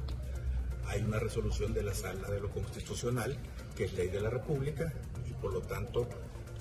hay 0.86 1.02
una 1.02 1.18
resolución 1.18 1.74
de 1.74 1.82
la 1.82 1.92
Sala 1.92 2.30
de 2.30 2.40
lo 2.40 2.48
Constitucional, 2.48 3.36
que 3.76 3.84
es 3.84 3.92
ley 3.92 4.08
de 4.08 4.22
la 4.22 4.30
República, 4.30 4.90
y 5.28 5.34
por 5.34 5.52
lo 5.52 5.60
tanto, 5.60 6.08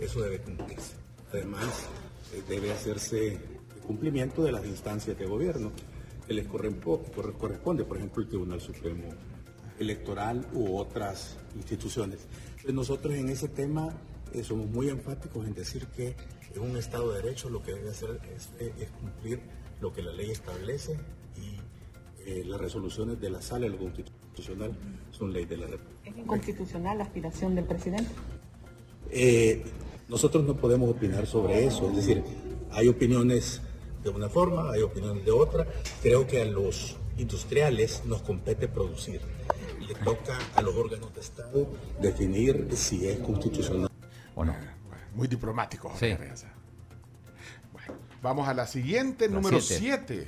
eso 0.02 0.20
debe 0.20 0.40
cumplirse. 0.40 0.96
Además, 1.32 1.88
eh, 2.34 2.44
debe 2.50 2.74
hacerse 2.74 3.40
cumplimiento 3.88 4.44
de 4.44 4.52
las 4.52 4.66
instancias 4.66 5.18
de 5.18 5.26
gobierno 5.26 5.72
que 6.30 6.36
les 6.36 6.48
correspo- 6.48 7.02
corre- 7.16 7.34
corresponde, 7.34 7.84
por 7.86 7.98
ejemplo, 7.98 8.22
el 8.22 8.30
Tribunal 8.30 8.62
Supremo 8.62 9.04
Electoral 9.80 10.46
u 10.54 10.78
otras 10.78 11.38
instituciones. 11.56 12.20
Entonces, 12.50 12.74
nosotros 12.76 13.16
en 13.16 13.30
ese 13.30 13.48
tema 13.48 13.90
eh, 14.32 14.44
somos 14.44 14.70
muy 14.70 14.90
enfáticos 14.90 15.48
en 15.48 15.56
decir 15.56 15.88
que 15.88 16.16
en 16.54 16.62
un 16.62 16.78
Estado 16.78 17.12
de 17.14 17.24
Derecho 17.24 17.50
lo 17.50 17.64
que 17.64 17.74
debe 17.74 17.90
hacer 17.90 18.20
es, 18.36 18.50
eh, 18.60 18.72
es 18.80 18.92
cumplir 18.92 19.40
lo 19.82 19.92
que 19.92 20.04
la 20.04 20.12
ley 20.14 20.30
establece 20.30 21.00
y 21.36 22.30
eh, 22.30 22.44
las 22.46 22.62
resoluciones 22.62 23.20
de 23.20 23.30
la 23.32 23.42
Sala 23.42 23.66
de 23.66 23.70
lo 23.72 23.78
Constitucional 23.80 24.72
son 25.10 25.34
ley 25.34 25.46
de 25.46 25.58
la 25.58 25.66
República. 25.66 26.00
¿Es 26.12 26.16
inconstitucional 26.16 26.98
la 27.00 27.06
aspiración 27.06 27.56
del 27.56 27.66
presidente? 27.66 28.12
Eh, 29.10 29.64
nosotros 30.08 30.46
no 30.46 30.56
podemos 30.58 30.92
opinar 30.92 31.26
sobre 31.26 31.66
eso, 31.66 31.90
es 31.90 31.96
decir, 31.96 32.24
hay 32.72 32.88
opiniones 32.88 33.62
de 34.04 34.10
una 34.10 34.30
forma, 34.30 34.72
hay 34.72 34.82
opiniones 34.82 35.26
de 35.26 35.32
otra. 35.32 35.66
Creo 36.02 36.26
que 36.28 36.42
a 36.42 36.46
los 36.46 36.98
industriales 37.18 38.04
nos 38.06 38.22
compete 38.22 38.68
producir. 38.68 39.22
Le 39.88 39.94
toca 39.96 40.38
a 40.56 40.62
los 40.62 40.76
órganos 40.76 41.14
de 41.14 41.22
Estado 41.22 41.68
definir 42.02 42.68
si 42.76 43.08
es 43.08 43.20
constitucional. 43.20 43.90
¿O 44.36 44.46
no? 44.46 44.56
Muy 45.16 45.28
diplomático, 45.28 45.90
Jorge 45.90 46.08
Sí. 46.08 46.12
Arriaza. 46.14 46.48
Bueno, 47.74 47.94
vamos 48.22 48.48
a 48.48 48.54
la 48.54 48.68
siguiente, 48.68 49.28
La 49.28 49.36
número 49.36 49.60
siete. 49.60 50.28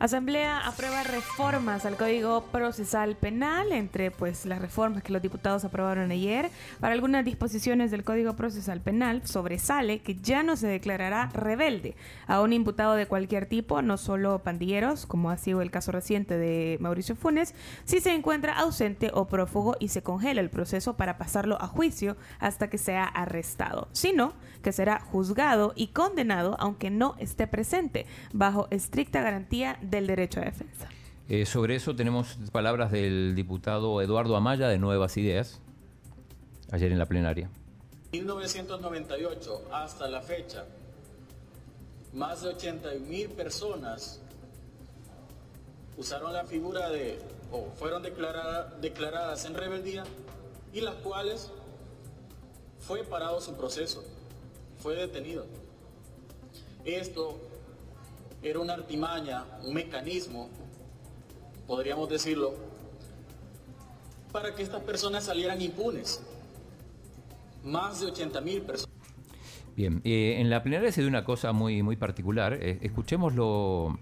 Asamblea 0.00 0.66
aprueba 0.66 1.02
reformas 1.02 1.84
al 1.84 1.98
Código 1.98 2.44
Procesal 2.50 3.16
Penal, 3.16 3.70
entre 3.70 4.10
pues 4.10 4.46
las 4.46 4.58
reformas 4.58 5.02
que 5.02 5.12
los 5.12 5.20
diputados 5.20 5.62
aprobaron 5.66 6.10
ayer. 6.10 6.48
Para 6.80 6.94
algunas 6.94 7.22
disposiciones 7.22 7.90
del 7.90 8.02
Código 8.02 8.34
Procesal 8.34 8.80
Penal 8.80 9.26
sobresale 9.26 9.98
que 9.98 10.14
ya 10.14 10.42
no 10.42 10.56
se 10.56 10.68
declarará 10.68 11.28
rebelde 11.34 11.96
a 12.26 12.40
un 12.40 12.54
imputado 12.54 12.94
de 12.94 13.04
cualquier 13.04 13.44
tipo, 13.44 13.82
no 13.82 13.98
solo 13.98 14.38
pandilleros, 14.38 15.04
como 15.04 15.28
ha 15.28 15.36
sido 15.36 15.60
el 15.60 15.70
caso 15.70 15.92
reciente 15.92 16.38
de 16.38 16.78
Mauricio 16.80 17.14
Funes, 17.14 17.54
si 17.84 18.00
se 18.00 18.14
encuentra 18.14 18.58
ausente 18.58 19.10
o 19.12 19.26
prófugo 19.26 19.76
y 19.80 19.88
se 19.88 20.02
congela 20.02 20.40
el 20.40 20.48
proceso 20.48 20.96
para 20.96 21.18
pasarlo 21.18 21.60
a 21.60 21.66
juicio 21.66 22.16
hasta 22.38 22.70
que 22.70 22.78
sea 22.78 23.04
arrestado, 23.04 23.88
sino 23.92 24.32
que 24.62 24.72
será 24.72 24.98
juzgado 25.00 25.74
y 25.76 25.88
condenado 25.88 26.56
aunque 26.58 26.88
no 26.88 27.16
esté 27.18 27.46
presente, 27.46 28.06
bajo 28.32 28.66
estricta 28.70 29.20
garantía 29.20 29.76
del 29.90 30.06
derecho 30.06 30.40
a 30.40 30.44
defensa. 30.44 30.88
Eh, 31.28 31.46
sobre 31.46 31.76
eso 31.76 31.94
tenemos 31.94 32.38
palabras 32.52 32.90
del 32.90 33.34
diputado 33.34 34.00
Eduardo 34.02 34.36
Amaya 34.36 34.68
de 34.68 34.78
Nuevas 34.78 35.16
Ideas, 35.16 35.60
ayer 36.72 36.90
en 36.92 36.98
la 36.98 37.06
plenaria. 37.06 37.48
1998 38.12 39.68
hasta 39.72 40.08
la 40.08 40.20
fecha, 40.22 40.64
más 42.12 42.42
de 42.42 42.48
80 42.48 42.88
mil 43.08 43.28
personas 43.28 44.20
usaron 45.96 46.32
la 46.32 46.44
figura 46.44 46.88
de, 46.90 47.20
o 47.52 47.66
fueron 47.78 48.02
declarada- 48.02 48.74
declaradas 48.80 49.44
en 49.44 49.54
rebeldía 49.54 50.04
y 50.72 50.80
las 50.80 50.96
cuales 50.96 51.50
fue 52.80 53.04
parado 53.04 53.40
su 53.40 53.54
proceso, 53.54 54.02
fue 54.82 54.96
detenido. 54.96 55.46
Esto 56.84 57.38
era 58.42 58.58
una 58.58 58.74
artimaña, 58.74 59.44
un 59.64 59.74
mecanismo, 59.74 60.48
podríamos 61.66 62.08
decirlo, 62.08 62.54
para 64.32 64.54
que 64.54 64.62
estas 64.62 64.82
personas 64.82 65.24
salieran 65.24 65.60
impunes. 65.60 66.22
Más 67.64 68.00
de 68.00 68.06
80 68.06 68.40
mil 68.40 68.62
personas. 68.62 68.94
Bien, 69.76 70.00
eh, 70.04 70.36
en 70.38 70.50
la 70.50 70.62
plenaria 70.62 70.90
se 70.92 71.00
dio 71.02 71.08
una 71.08 71.24
cosa 71.24 71.52
muy, 71.52 71.82
muy 71.82 71.96
particular. 71.96 72.54
Eh, 72.54 72.78
escuchemos 72.82 73.34
lo, 73.34 73.98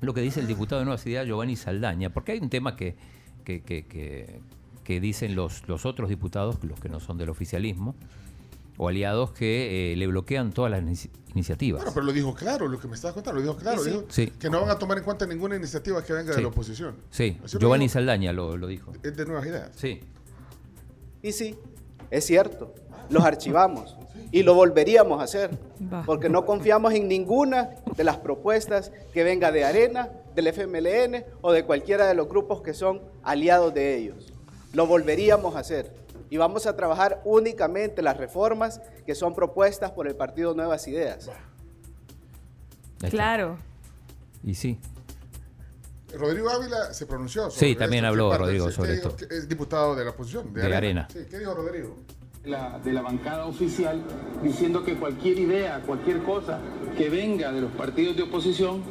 lo 0.00 0.14
que 0.14 0.20
dice 0.20 0.40
el 0.40 0.46
diputado 0.46 0.80
de 0.80 0.84
Nuevas 0.86 1.06
Ideas, 1.06 1.26
Giovanni 1.26 1.56
Saldaña, 1.56 2.10
porque 2.10 2.32
hay 2.32 2.38
un 2.40 2.50
tema 2.50 2.76
que, 2.76 2.96
que, 3.44 3.62
que- 3.62 3.86
que- 3.86 4.40
que 4.84 5.00
dicen 5.00 5.36
los, 5.36 5.68
los 5.68 5.86
otros 5.86 6.08
diputados, 6.08 6.58
los 6.64 6.80
que 6.80 6.88
no 6.88 6.98
son 6.98 7.16
del 7.16 7.28
oficialismo, 7.30 7.94
o 8.78 8.88
aliados, 8.88 9.32
que 9.32 9.92
eh, 9.92 9.96
le 9.96 10.06
bloquean 10.06 10.52
todas 10.52 10.70
las 10.70 10.82
inici- 10.82 11.10
iniciativas. 11.34 11.82
Bueno, 11.82 11.92
pero 11.94 12.06
lo 12.06 12.12
dijo 12.12 12.34
claro, 12.34 12.68
lo 12.68 12.78
que 12.80 12.88
me 12.88 12.94
estabas 12.94 13.14
contando, 13.14 13.40
lo 13.40 13.46
dijo 13.46 13.56
claro. 13.58 13.78
Sí, 13.82 13.84
sí. 13.84 13.90
dijo 13.90 14.04
Sí. 14.08 14.26
Que 14.38 14.50
no 14.50 14.60
van 14.60 14.70
a 14.70 14.78
tomar 14.78 14.98
en 14.98 15.04
cuenta 15.04 15.26
ninguna 15.26 15.56
iniciativa 15.56 16.02
que 16.02 16.12
venga 16.12 16.32
Sí. 16.32 16.36
de 16.36 16.42
la 16.42 16.48
oposición. 16.48 16.94
Sí, 17.10 17.38
Giovanni 17.58 17.84
dijo. 17.86 17.94
Saldaña 17.94 18.32
lo, 18.32 18.56
lo 18.56 18.66
dijo. 18.66 18.92
Es 19.02 19.16
de 19.16 19.24
nuevas 19.26 19.46
ideas. 19.46 19.70
Sí. 19.76 20.00
Y 21.22 21.32
sí, 21.32 21.56
es 22.10 22.24
cierto, 22.26 22.74
los 23.10 23.24
archivamos 23.24 23.96
y 24.32 24.42
lo 24.42 24.54
volveríamos 24.54 25.20
a 25.20 25.24
hacer, 25.24 25.50
porque 26.06 26.28
no 26.28 26.44
confiamos 26.46 26.94
en 26.94 27.06
ninguna 27.08 27.70
de 27.96 28.04
las 28.04 28.16
propuestas 28.18 28.90
que 29.12 29.22
venga 29.22 29.52
de 29.52 29.64
Arena, 29.64 30.08
del 30.34 30.46
FMLN 30.48 31.24
o 31.42 31.52
de 31.52 31.64
cualquiera 31.64 32.06
de 32.06 32.14
los 32.14 32.28
grupos 32.28 32.62
que 32.62 32.72
son 32.74 33.02
aliados 33.22 33.72
de 33.74 33.96
ellos. 33.98 34.32
Lo 34.72 34.86
volveríamos 34.86 35.54
a 35.54 35.58
hacer 35.60 35.92
y 36.32 36.38
vamos 36.38 36.66
a 36.66 36.74
trabajar 36.74 37.20
únicamente 37.26 38.00
las 38.00 38.16
reformas 38.16 38.80
que 39.04 39.14
son 39.14 39.34
propuestas 39.34 39.90
por 39.90 40.08
el 40.08 40.16
Partido 40.16 40.54
Nuevas 40.54 40.88
Ideas. 40.88 41.28
Claro. 43.10 43.58
Y 44.42 44.54
sí. 44.54 44.78
Rodrigo 46.16 46.48
Ávila 46.48 46.94
se 46.94 47.04
pronunció 47.04 47.50
sobre 47.50 47.68
Sí, 47.68 47.76
también 47.76 48.04
esto. 48.06 48.08
habló. 48.12 48.38
Rodrigo 48.38 48.66
¿Qué 48.68 48.72
sobre 48.72 48.94
esto. 48.94 49.14
¿Qué- 49.14 49.26
Es 49.30 49.46
diputado 49.46 49.94
de 49.94 50.04
la 50.06 50.12
oposición, 50.12 50.54
de, 50.54 50.62
De 50.62 50.74
Arena. 50.74 51.06
Sí, 51.12 51.18
¿Qué 51.30 51.38
dijo 51.38 51.52
Rodrigo? 51.52 51.98
la- 52.46 52.78
de 52.82 52.92
la 52.94 53.02
bancada 53.02 53.44
oficial 53.44 54.02
diciendo 54.42 54.82
que 54.82 54.94
cualquier 54.96 55.38
idea, 55.38 55.82
cualquier 55.86 56.22
cosa 56.22 56.60
que 56.96 57.10
venga 57.10 57.52
de 57.52 57.60
los 57.60 57.72
partidos 57.72 58.16
de 58.16 58.22
oposición 58.22 58.82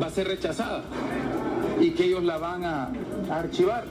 va 0.00 0.08
a 0.08 0.10
ser 0.10 0.28
rechazada 0.28 0.84
y 1.80 1.92
que 1.92 2.04
ellos 2.04 2.22
la 2.22 2.36
van 2.36 2.64
a, 2.64 2.92
a 3.30 3.38
archivar 3.38 3.84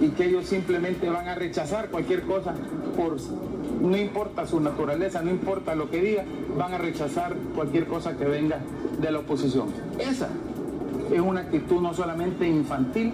y 0.00 0.08
que 0.10 0.26
ellos 0.26 0.46
simplemente 0.46 1.08
van 1.08 1.28
a 1.28 1.34
rechazar 1.34 1.88
cualquier 1.88 2.22
cosa 2.22 2.54
por 2.96 3.16
no 3.80 3.96
importa 3.96 4.46
su 4.46 4.60
naturaleza, 4.60 5.22
no 5.22 5.30
importa 5.30 5.74
lo 5.74 5.90
que 5.90 6.00
diga, 6.00 6.24
van 6.56 6.74
a 6.74 6.78
rechazar 6.78 7.34
cualquier 7.54 7.86
cosa 7.86 8.16
que 8.16 8.24
venga 8.24 8.58
de 9.00 9.10
la 9.10 9.20
oposición. 9.20 9.68
Esa 9.98 10.28
es 11.12 11.20
una 11.20 11.40
actitud 11.40 11.80
no 11.80 11.94
solamente 11.94 12.48
infantil, 12.48 13.12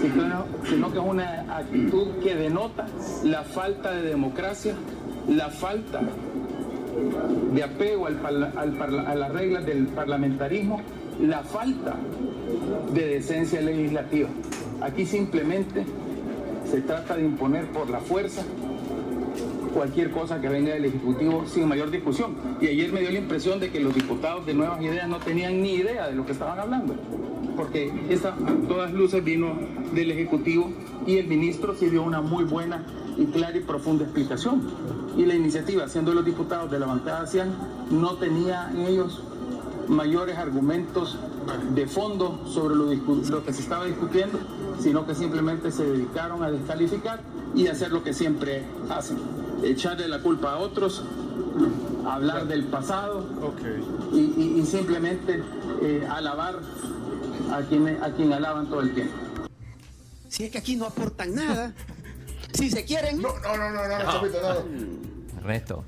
sino, 0.00 0.90
que 0.90 0.98
es 0.98 1.04
una 1.04 1.56
actitud 1.56 2.08
que 2.22 2.34
denota 2.34 2.86
la 3.24 3.42
falta 3.42 3.92
de 3.92 4.02
democracia, 4.02 4.74
la 5.28 5.48
falta 5.48 6.00
de 7.52 7.62
apego 7.62 8.06
a 8.06 8.10
las 9.14 9.32
reglas 9.32 9.64
del 9.66 9.86
parlamentarismo, 9.88 10.80
la 11.20 11.42
falta 11.42 11.96
de 12.92 13.06
decencia 13.06 13.60
legislativa. 13.60 14.28
Aquí 14.80 15.04
simplemente 15.04 15.84
se 16.70 16.80
trata 16.80 17.16
de 17.16 17.24
imponer 17.24 17.66
por 17.66 17.90
la 17.90 18.00
fuerza 18.00 18.44
cualquier 19.74 20.10
cosa 20.10 20.40
que 20.40 20.48
venga 20.48 20.72
del 20.74 20.86
Ejecutivo 20.86 21.44
sin 21.46 21.68
mayor 21.68 21.90
discusión. 21.90 22.34
Y 22.60 22.68
ayer 22.68 22.92
me 22.92 23.00
dio 23.00 23.10
la 23.10 23.18
impresión 23.18 23.60
de 23.60 23.70
que 23.70 23.80
los 23.80 23.94
diputados 23.94 24.46
de 24.46 24.54
Nuevas 24.54 24.80
Ideas 24.82 25.08
no 25.08 25.18
tenían 25.18 25.62
ni 25.62 25.74
idea 25.74 26.08
de 26.08 26.14
lo 26.14 26.26
que 26.26 26.32
estaban 26.32 26.58
hablando, 26.58 26.94
porque 27.56 27.92
esa 28.08 28.34
todas 28.68 28.92
luces 28.92 29.22
vino 29.24 29.58
del 29.94 30.10
Ejecutivo 30.10 30.70
y 31.06 31.18
el 31.18 31.26
ministro 31.26 31.74
sí 31.74 31.86
dio 31.86 32.02
una 32.02 32.20
muy 32.20 32.44
buena 32.44 32.84
y 33.16 33.26
clara 33.26 33.56
y 33.56 33.60
profunda 33.60 34.04
explicación. 34.04 34.62
Y 35.16 35.26
la 35.26 35.34
iniciativa, 35.34 35.88
siendo 35.88 36.14
los 36.14 36.24
diputados 36.24 36.70
de 36.70 36.78
la 36.78 36.86
bancada 36.86 37.26
CIAN, 37.26 37.52
no 37.90 38.14
tenía 38.14 38.70
en 38.70 38.80
ellos 38.80 39.22
mayores 39.90 40.38
argumentos 40.38 41.18
de 41.74 41.86
fondo 41.86 42.44
sobre 42.46 42.74
lo, 42.76 42.86
lo 42.94 43.44
que 43.44 43.52
se 43.52 43.60
estaba 43.62 43.84
discutiendo, 43.84 44.38
sino 44.80 45.04
que 45.06 45.14
simplemente 45.14 45.70
se 45.72 45.84
dedicaron 45.84 46.42
a 46.42 46.50
descalificar 46.50 47.20
y 47.54 47.66
a 47.66 47.72
hacer 47.72 47.90
lo 47.90 48.02
que 48.04 48.14
siempre 48.14 48.64
hacen, 48.88 49.18
echarle 49.64 50.06
la 50.08 50.20
culpa 50.20 50.52
a 50.52 50.58
otros, 50.58 51.04
hablar 52.06 52.46
del 52.46 52.64
pasado 52.64 53.26
y, 54.12 54.18
y- 54.18 54.60
y 54.60 54.66
simplemente 54.66 55.42
eh, 55.82 56.06
alabar 56.08 56.60
a 57.52 57.60
quien, 57.62 58.02
a 58.02 58.10
quien 58.14 58.32
alaban 58.32 58.68
todo 58.70 58.80
el 58.80 58.94
tiempo. 58.94 59.12
Si 60.28 60.44
es 60.44 60.52
que 60.52 60.58
aquí 60.58 60.76
no 60.76 60.86
aportan 60.86 61.34
nada. 61.34 61.72
Si 62.52 62.70
se 62.70 62.84
quieren. 62.84 63.20
No, 63.20 63.28
no, 63.40 63.56
no, 63.56 63.70
no, 63.70 63.88
no, 63.88 63.98
No. 64.04 64.12
Chapito, 64.12 64.38
no. 64.40 65.38
Ernesto. 65.40 65.84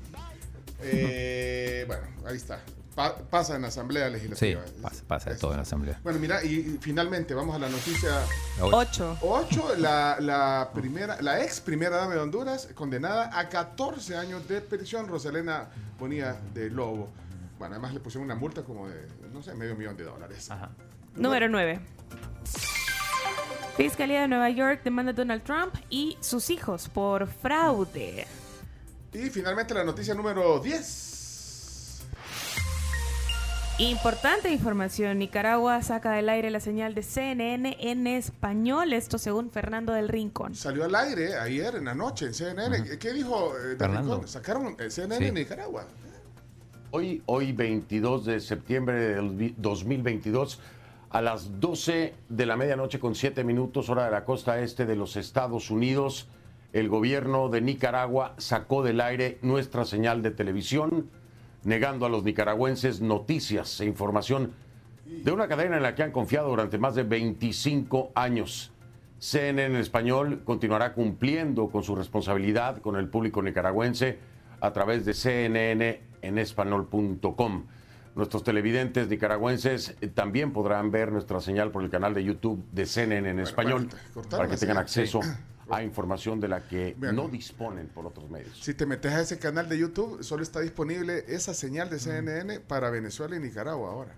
Eh, 0.81 1.85
bueno, 1.87 2.03
ahí 2.25 2.35
está. 2.35 2.59
Pa- 2.95 3.15
pasa 3.15 3.55
en 3.55 3.63
la 3.63 3.69
Asamblea 3.69 4.07
Sí, 4.07 4.13
Legislativa. 4.13 4.61
pasa, 4.81 5.03
pasa 5.07 5.29
de 5.31 5.35
todo 5.37 5.51
en 5.51 5.57
la 5.57 5.63
asamblea. 5.63 5.99
Bueno, 6.03 6.19
mira, 6.19 6.43
y, 6.43 6.47
y 6.53 6.77
finalmente 6.79 7.33
vamos 7.33 7.55
a 7.55 7.59
la 7.59 7.67
noticia 7.69 8.09
La 8.59 8.65
ocho. 8.65 9.17
8. 9.19 9.19
8. 9.21 9.75
La, 9.77 10.17
la, 10.19 10.69
primera, 10.73 11.19
la 11.21 11.43
ex 11.43 11.59
primera 11.59 11.97
dama 11.97 12.13
de 12.13 12.19
Honduras, 12.19 12.69
condenada 12.75 13.37
a 13.37 13.49
14 13.49 14.15
años 14.15 14.47
de 14.47 14.61
prisión, 14.61 15.07
Rosalena 15.07 15.69
Bonilla 15.99 16.35
de 16.53 16.69
Lobo. 16.69 17.09
Bueno, 17.57 17.75
además 17.75 17.93
le 17.93 17.99
pusieron 17.99 18.25
una 18.25 18.35
multa 18.35 18.61
como 18.63 18.87
de, 18.87 19.07
no 19.31 19.41
sé, 19.41 19.53
medio 19.55 19.75
millón 19.75 19.97
de 19.97 20.03
dólares. 20.03 20.49
Número 21.15 21.47
9. 21.49 21.79
Fiscalía 23.77 24.21
de 24.21 24.27
Nueva 24.27 24.49
York 24.51 24.81
demanda 24.83 25.11
a 25.11 25.15
Donald 25.15 25.43
Trump 25.43 25.73
y 25.89 26.15
sus 26.19 26.49
hijos 26.51 26.89
por 26.89 27.27
fraude. 27.27 28.27
Y 29.13 29.29
finalmente 29.29 29.73
la 29.73 29.83
noticia 29.83 30.13
número 30.13 30.59
10. 30.59 31.09
Importante 33.79 34.51
información. 34.51 35.17
Nicaragua 35.17 35.81
saca 35.81 36.11
del 36.11 36.29
aire 36.29 36.51
la 36.51 36.59
señal 36.59 36.93
de 36.93 37.01
CNN 37.01 37.75
en 37.79 38.05
español. 38.05 38.93
Esto 38.93 39.17
según 39.17 39.49
Fernando 39.49 39.93
del 39.93 40.09
Rincón. 40.09 40.53
Salió 40.53 40.85
al 40.85 40.93
aire 40.93 41.35
ayer 41.37 41.75
en 41.75 41.85
la 41.85 41.95
noche 41.95 42.27
en 42.27 42.33
CNN. 42.35 42.97
¿Qué 42.99 43.13
dijo 43.13 43.53
eh, 43.57 43.69
de 43.69 43.77
Fernando. 43.77 44.11
Rincón? 44.13 44.27
Sacaron 44.27 44.75
eh, 44.79 44.89
CNN 44.91 45.17
Sí. 45.17 45.25
en 45.25 45.33
Nicaragua. 45.33 45.85
Hoy, 46.91 47.23
hoy 47.25 47.51
22 47.51 48.25
de 48.25 48.39
septiembre 48.39 48.99
del 49.15 49.29
vi- 49.31 49.55
2022, 49.57 50.59
a 51.09 51.21
las 51.23 51.59
12 51.59 52.13
de 52.29 52.45
la 52.45 52.55
medianoche 52.55 52.99
con 52.99 53.15
7 53.15 53.43
minutos, 53.43 53.89
hora 53.89 54.05
de 54.05 54.11
la 54.11 54.23
costa 54.23 54.59
este 54.61 54.85
de 54.85 54.95
los 54.95 55.15
Estados 55.15 55.71
Unidos, 55.71 56.27
el 56.73 56.89
gobierno 56.89 57.49
de 57.49 57.61
Nicaragua 57.61 58.35
sacó 58.37 58.83
del 58.83 59.01
aire 59.01 59.39
nuestra 59.41 59.85
señal 59.85 60.21
de 60.21 60.29
televisión, 60.29 61.09
negando 61.65 62.05
a 62.05 62.09
los 62.09 62.23
nicaragüenses 62.23 63.01
noticias 63.01 63.79
e 63.79 63.85
información 63.85 64.53
de 65.05 65.31
una 65.31 65.47
cadena 65.47 65.77
en 65.77 65.83
la 65.83 65.95
que 65.95 66.03
han 66.03 66.11
confiado 66.11 66.49
durante 66.49 66.77
más 66.77 66.95
de 66.95 67.03
25 67.03 68.11
años. 68.15 68.71
CNN 69.19 69.75
en 69.75 69.79
español 69.79 70.41
continuará 70.43 70.93
cumpliendo 70.93 71.69
con 71.69 71.83
su 71.83 71.95
responsabilidad 71.95 72.81
con 72.81 72.97
el 72.97 73.07
público 73.07 73.41
nicaragüense 73.41 74.19
a 74.59 74.73
través 74.73 75.05
de 75.05 75.13
CNN 75.13 76.01
en 76.21 76.37
español.com. 76.37 77.65
Nuestros 78.15 78.43
televidentes 78.43 79.07
nicaragüenses 79.07 79.95
también 80.13 80.51
podrán 80.51 80.91
ver 80.91 81.11
nuestra 81.11 81.39
señal 81.39 81.71
por 81.71 81.83
el 81.83 81.89
canal 81.89 82.13
de 82.13 82.23
YouTube 82.23 82.63
de 82.71 82.85
CNN 82.85 83.29
en 83.29 83.39
español 83.39 83.89
cortaron 84.13 84.45
para 84.45 84.49
que 84.49 84.57
tengan 84.57 84.77
acceso. 84.77 85.21
A 85.69 85.83
información 85.83 86.39
de 86.39 86.47
la 86.47 86.67
que 86.67 86.95
Bueno. 86.97 87.23
no 87.23 87.29
disponen 87.29 87.87
por 87.87 88.05
otros 88.05 88.29
medios. 88.29 88.59
Si 88.61 88.73
te 88.73 88.85
metes 88.85 89.11
a 89.13 89.21
ese 89.21 89.39
canal 89.39 89.69
de 89.69 89.77
YouTube, 89.77 90.23
solo 90.23 90.43
está 90.43 90.59
disponible 90.59 91.23
esa 91.27 91.53
señal 91.53 91.89
de 91.89 91.99
CNN 91.99 92.59
para 92.59 92.89
Venezuela 92.89 93.35
y 93.35 93.39
Nicaragua 93.39 93.89
ahora. 93.91 94.15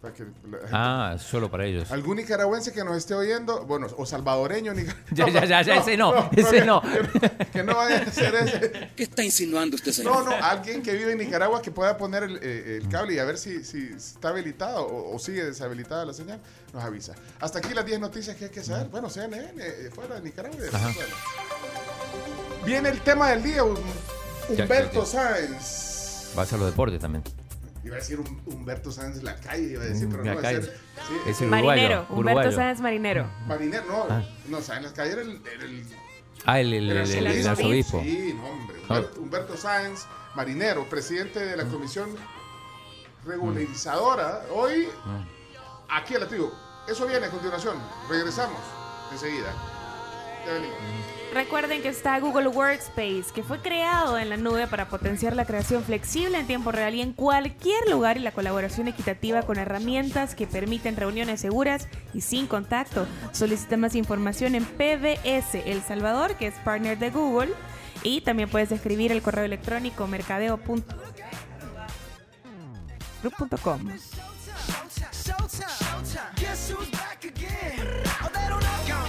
Para 0.00 0.14
que 0.14 0.22
la 0.22 0.58
gente- 0.58 0.68
Ah, 0.72 1.16
solo 1.18 1.50
para 1.50 1.64
ellos. 1.66 1.90
Algún 1.90 2.18
nicaragüense 2.18 2.72
que 2.72 2.84
nos 2.84 2.96
esté 2.96 3.14
oyendo, 3.14 3.64
bueno, 3.66 3.88
o 3.96 4.06
salvadoreño, 4.06 4.72
nica- 4.72 4.94
Ya, 5.10 5.28
ya, 5.28 5.44
ya, 5.44 5.62
ya, 5.62 5.74
ese 5.76 5.96
no, 5.96 6.30
ese 6.36 6.64
no. 6.64 6.80
Que, 7.40 7.46
que 7.52 7.62
no 7.64 7.74
vaya 7.74 7.98
a 7.98 8.02
hacer 8.02 8.32
ese. 8.36 8.90
¿Qué 8.94 9.02
está 9.02 9.24
insinuando 9.24 9.74
usted, 9.74 9.88
No, 10.04 10.14
señor? 10.20 10.24
no, 10.24 10.30
alguien 10.44 10.82
que 10.84 10.92
vive 10.92 11.10
en 11.12 11.18
Nicaragua 11.18 11.60
que 11.60 11.72
pueda 11.72 11.96
poner 11.96 12.22
el, 12.22 12.36
eh, 12.40 12.78
el 12.80 12.88
cable 12.88 13.14
y 13.14 13.18
a 13.18 13.24
ver 13.24 13.38
si, 13.38 13.64
si 13.64 13.88
está 13.96 14.28
habilitado 14.28 14.82
o, 14.86 15.16
o 15.16 15.18
sigue 15.18 15.44
deshabilitada 15.44 16.04
la 16.04 16.12
señal, 16.14 16.38
nos 16.72 16.84
avisa. 16.84 17.14
Hasta 17.40 17.58
aquí 17.58 17.74
las 17.74 17.84
10 17.84 17.98
noticias 17.98 18.36
que 18.36 18.44
hay 18.44 18.50
que 18.52 18.62
saber. 18.62 18.86
Bueno, 18.88 19.10
CNN, 19.10 19.50
eh, 19.56 19.90
fuera 19.92 20.14
de 20.14 20.20
Nicaragua. 20.22 20.56
y 20.58 20.60
de 20.62 20.68
Ajá. 20.68 20.78
Venezuela. 20.86 21.14
Viene 22.64 22.88
el 22.90 23.00
tema 23.00 23.30
del 23.30 23.42
día, 23.42 23.62
Ya, 24.54 24.62
Humberto 24.62 25.00
ya, 25.00 25.06
Sáenz. 25.06 26.32
Va 26.38 26.42
a 26.42 26.46
ser 26.46 26.58
los 26.60 26.70
deportes 26.70 27.00
también. 27.00 27.24
Iba 27.88 27.96
a 27.96 28.00
decir 28.00 28.20
un- 28.20 28.42
Humberto 28.44 28.92
Sáenz 28.92 29.22
la 29.22 29.34
calle, 29.40 29.62
iba 29.72 29.82
a 29.82 29.86
decir, 29.86 30.06
Mm, 30.08 30.10
pero 30.10 30.24
la 30.24 30.34
no, 30.34 30.40
calle. 30.42 30.58
es 30.58 30.64
el, 30.66 30.72
sí, 30.74 31.14
Es 31.26 31.40
el 31.40 31.48
Marinero. 31.48 31.72
uruguayo. 31.78 32.06
Humberto 32.10 32.38
uruguayo. 32.40 32.52
Sáenz 32.52 32.80
Marinero. 32.82 33.26
Marinero, 33.46 33.84
no, 33.86 34.06
Ah. 34.10 34.22
no, 34.48 34.60
Sáenz 34.60 34.84
la 34.84 34.92
calle 34.92 35.12
era 35.12 35.22
el, 35.22 35.40
era 35.46 35.64
el 35.64 35.84
Ah, 36.44 36.60
el, 36.60 36.72
el, 36.74 36.90
el- 36.90 36.96
el- 37.10 37.26
el 37.26 37.48
arzobispo. 37.48 38.02
Sí, 38.02 38.34
no, 38.36 38.44
hombre. 38.46 38.76
Ah. 38.88 38.94
Humberto, 38.94 39.20
Humberto 39.20 39.56
Sáenz, 39.56 40.00
marinero, 40.34 40.88
presidente 40.88 41.40
de 41.40 41.56
la 41.56 41.64
comisión 41.64 42.10
regularizadora. 43.24 44.42
Hoy, 44.52 44.88
aquí 45.88 46.14
a 46.14 46.18
la 46.20 46.28
tribu. 46.28 46.50
Eso 46.88 47.06
viene 47.06 47.26
a 47.26 47.30
continuación. 47.30 47.76
Regresamos 48.08 48.60
enseguida. 49.12 49.52
Ya 50.46 50.52
venimos. 50.52 50.76
Recuerden 51.32 51.82
que 51.82 51.88
está 51.88 52.18
Google 52.20 52.48
Workspace, 52.48 53.26
que 53.34 53.42
fue 53.42 53.60
creado 53.60 54.18
en 54.18 54.30
la 54.30 54.38
nube 54.38 54.66
para 54.66 54.88
potenciar 54.88 55.36
la 55.36 55.44
creación 55.44 55.84
flexible 55.84 56.38
en 56.38 56.46
tiempo 56.46 56.72
real 56.72 56.94
y 56.94 57.02
en 57.02 57.12
cualquier 57.12 57.88
lugar 57.90 58.16
y 58.16 58.20
la 58.20 58.32
colaboración 58.32 58.88
equitativa 58.88 59.42
con 59.42 59.58
herramientas 59.58 60.34
que 60.34 60.46
permiten 60.46 60.96
reuniones 60.96 61.40
seguras 61.40 61.86
y 62.14 62.22
sin 62.22 62.46
contacto. 62.46 63.06
Solicita 63.32 63.76
más 63.76 63.94
información 63.94 64.54
en 64.54 64.64
PBS 64.64 65.54
El 65.66 65.82
Salvador, 65.82 66.34
que 66.36 66.46
es 66.46 66.54
partner 66.64 66.98
de 66.98 67.10
Google, 67.10 67.52
y 68.02 68.22
también 68.22 68.48
puedes 68.48 68.72
escribir 68.72 69.12
el 69.12 69.20
correo 69.22 69.44
electrónico 69.44 70.06
mercadeo.com. 70.06 70.82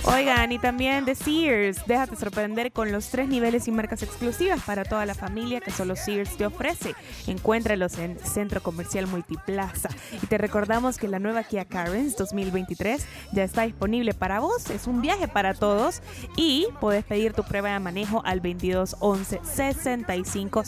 Oigan, 0.06 0.52
y 0.52 0.60
también 0.60 1.06
de 1.06 1.14
Sears, 1.16 1.86
déjate 1.86 2.16
sorprender 2.16 2.72
con 2.72 2.92
los 2.92 3.10
tres 3.10 3.28
niveles 3.28 3.68
y 3.68 3.72
marcas 3.72 4.02
exclusivas 4.02 4.62
para 4.62 4.84
toda 4.84 5.06
la 5.06 5.14
familia 5.14 5.60
que 5.62 5.72
solo 5.72 5.96
Sears 5.96 6.38
te 6.38 6.46
ofrece. 6.46 6.96
Encuéntralos 7.28 7.98
en 7.98 8.18
Centro 8.20 8.62
Comercial 8.64 9.08
Multiplaza. 9.08 9.90
Y 10.22 10.28
te 10.28 10.38
recordamos 10.38 10.98
que 10.98 11.08
la 11.08 11.20
nueva 11.20 11.44
Kia 11.44 11.66
Carens 11.66 12.18
2023 12.18 13.06
ya 13.34 13.44
está 13.44 13.64
disponible 13.64 14.14
para 14.14 14.40
vos. 14.40 14.70
Es 14.70 14.88
un 14.88 15.02
viaje 15.02 15.28
para 15.28 15.54
todos 15.54 16.02
y 16.36 16.68
puedes 16.80 17.04
pedir 17.04 17.34
tu 17.34 17.44
prueba 17.44 17.72
de 17.72 17.80
manejo 17.80 18.22
al 18.26 18.42
2211 18.42 19.42
6500. 19.44 20.68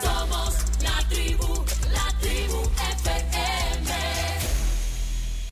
Somos 0.00 0.56
la 0.82 1.59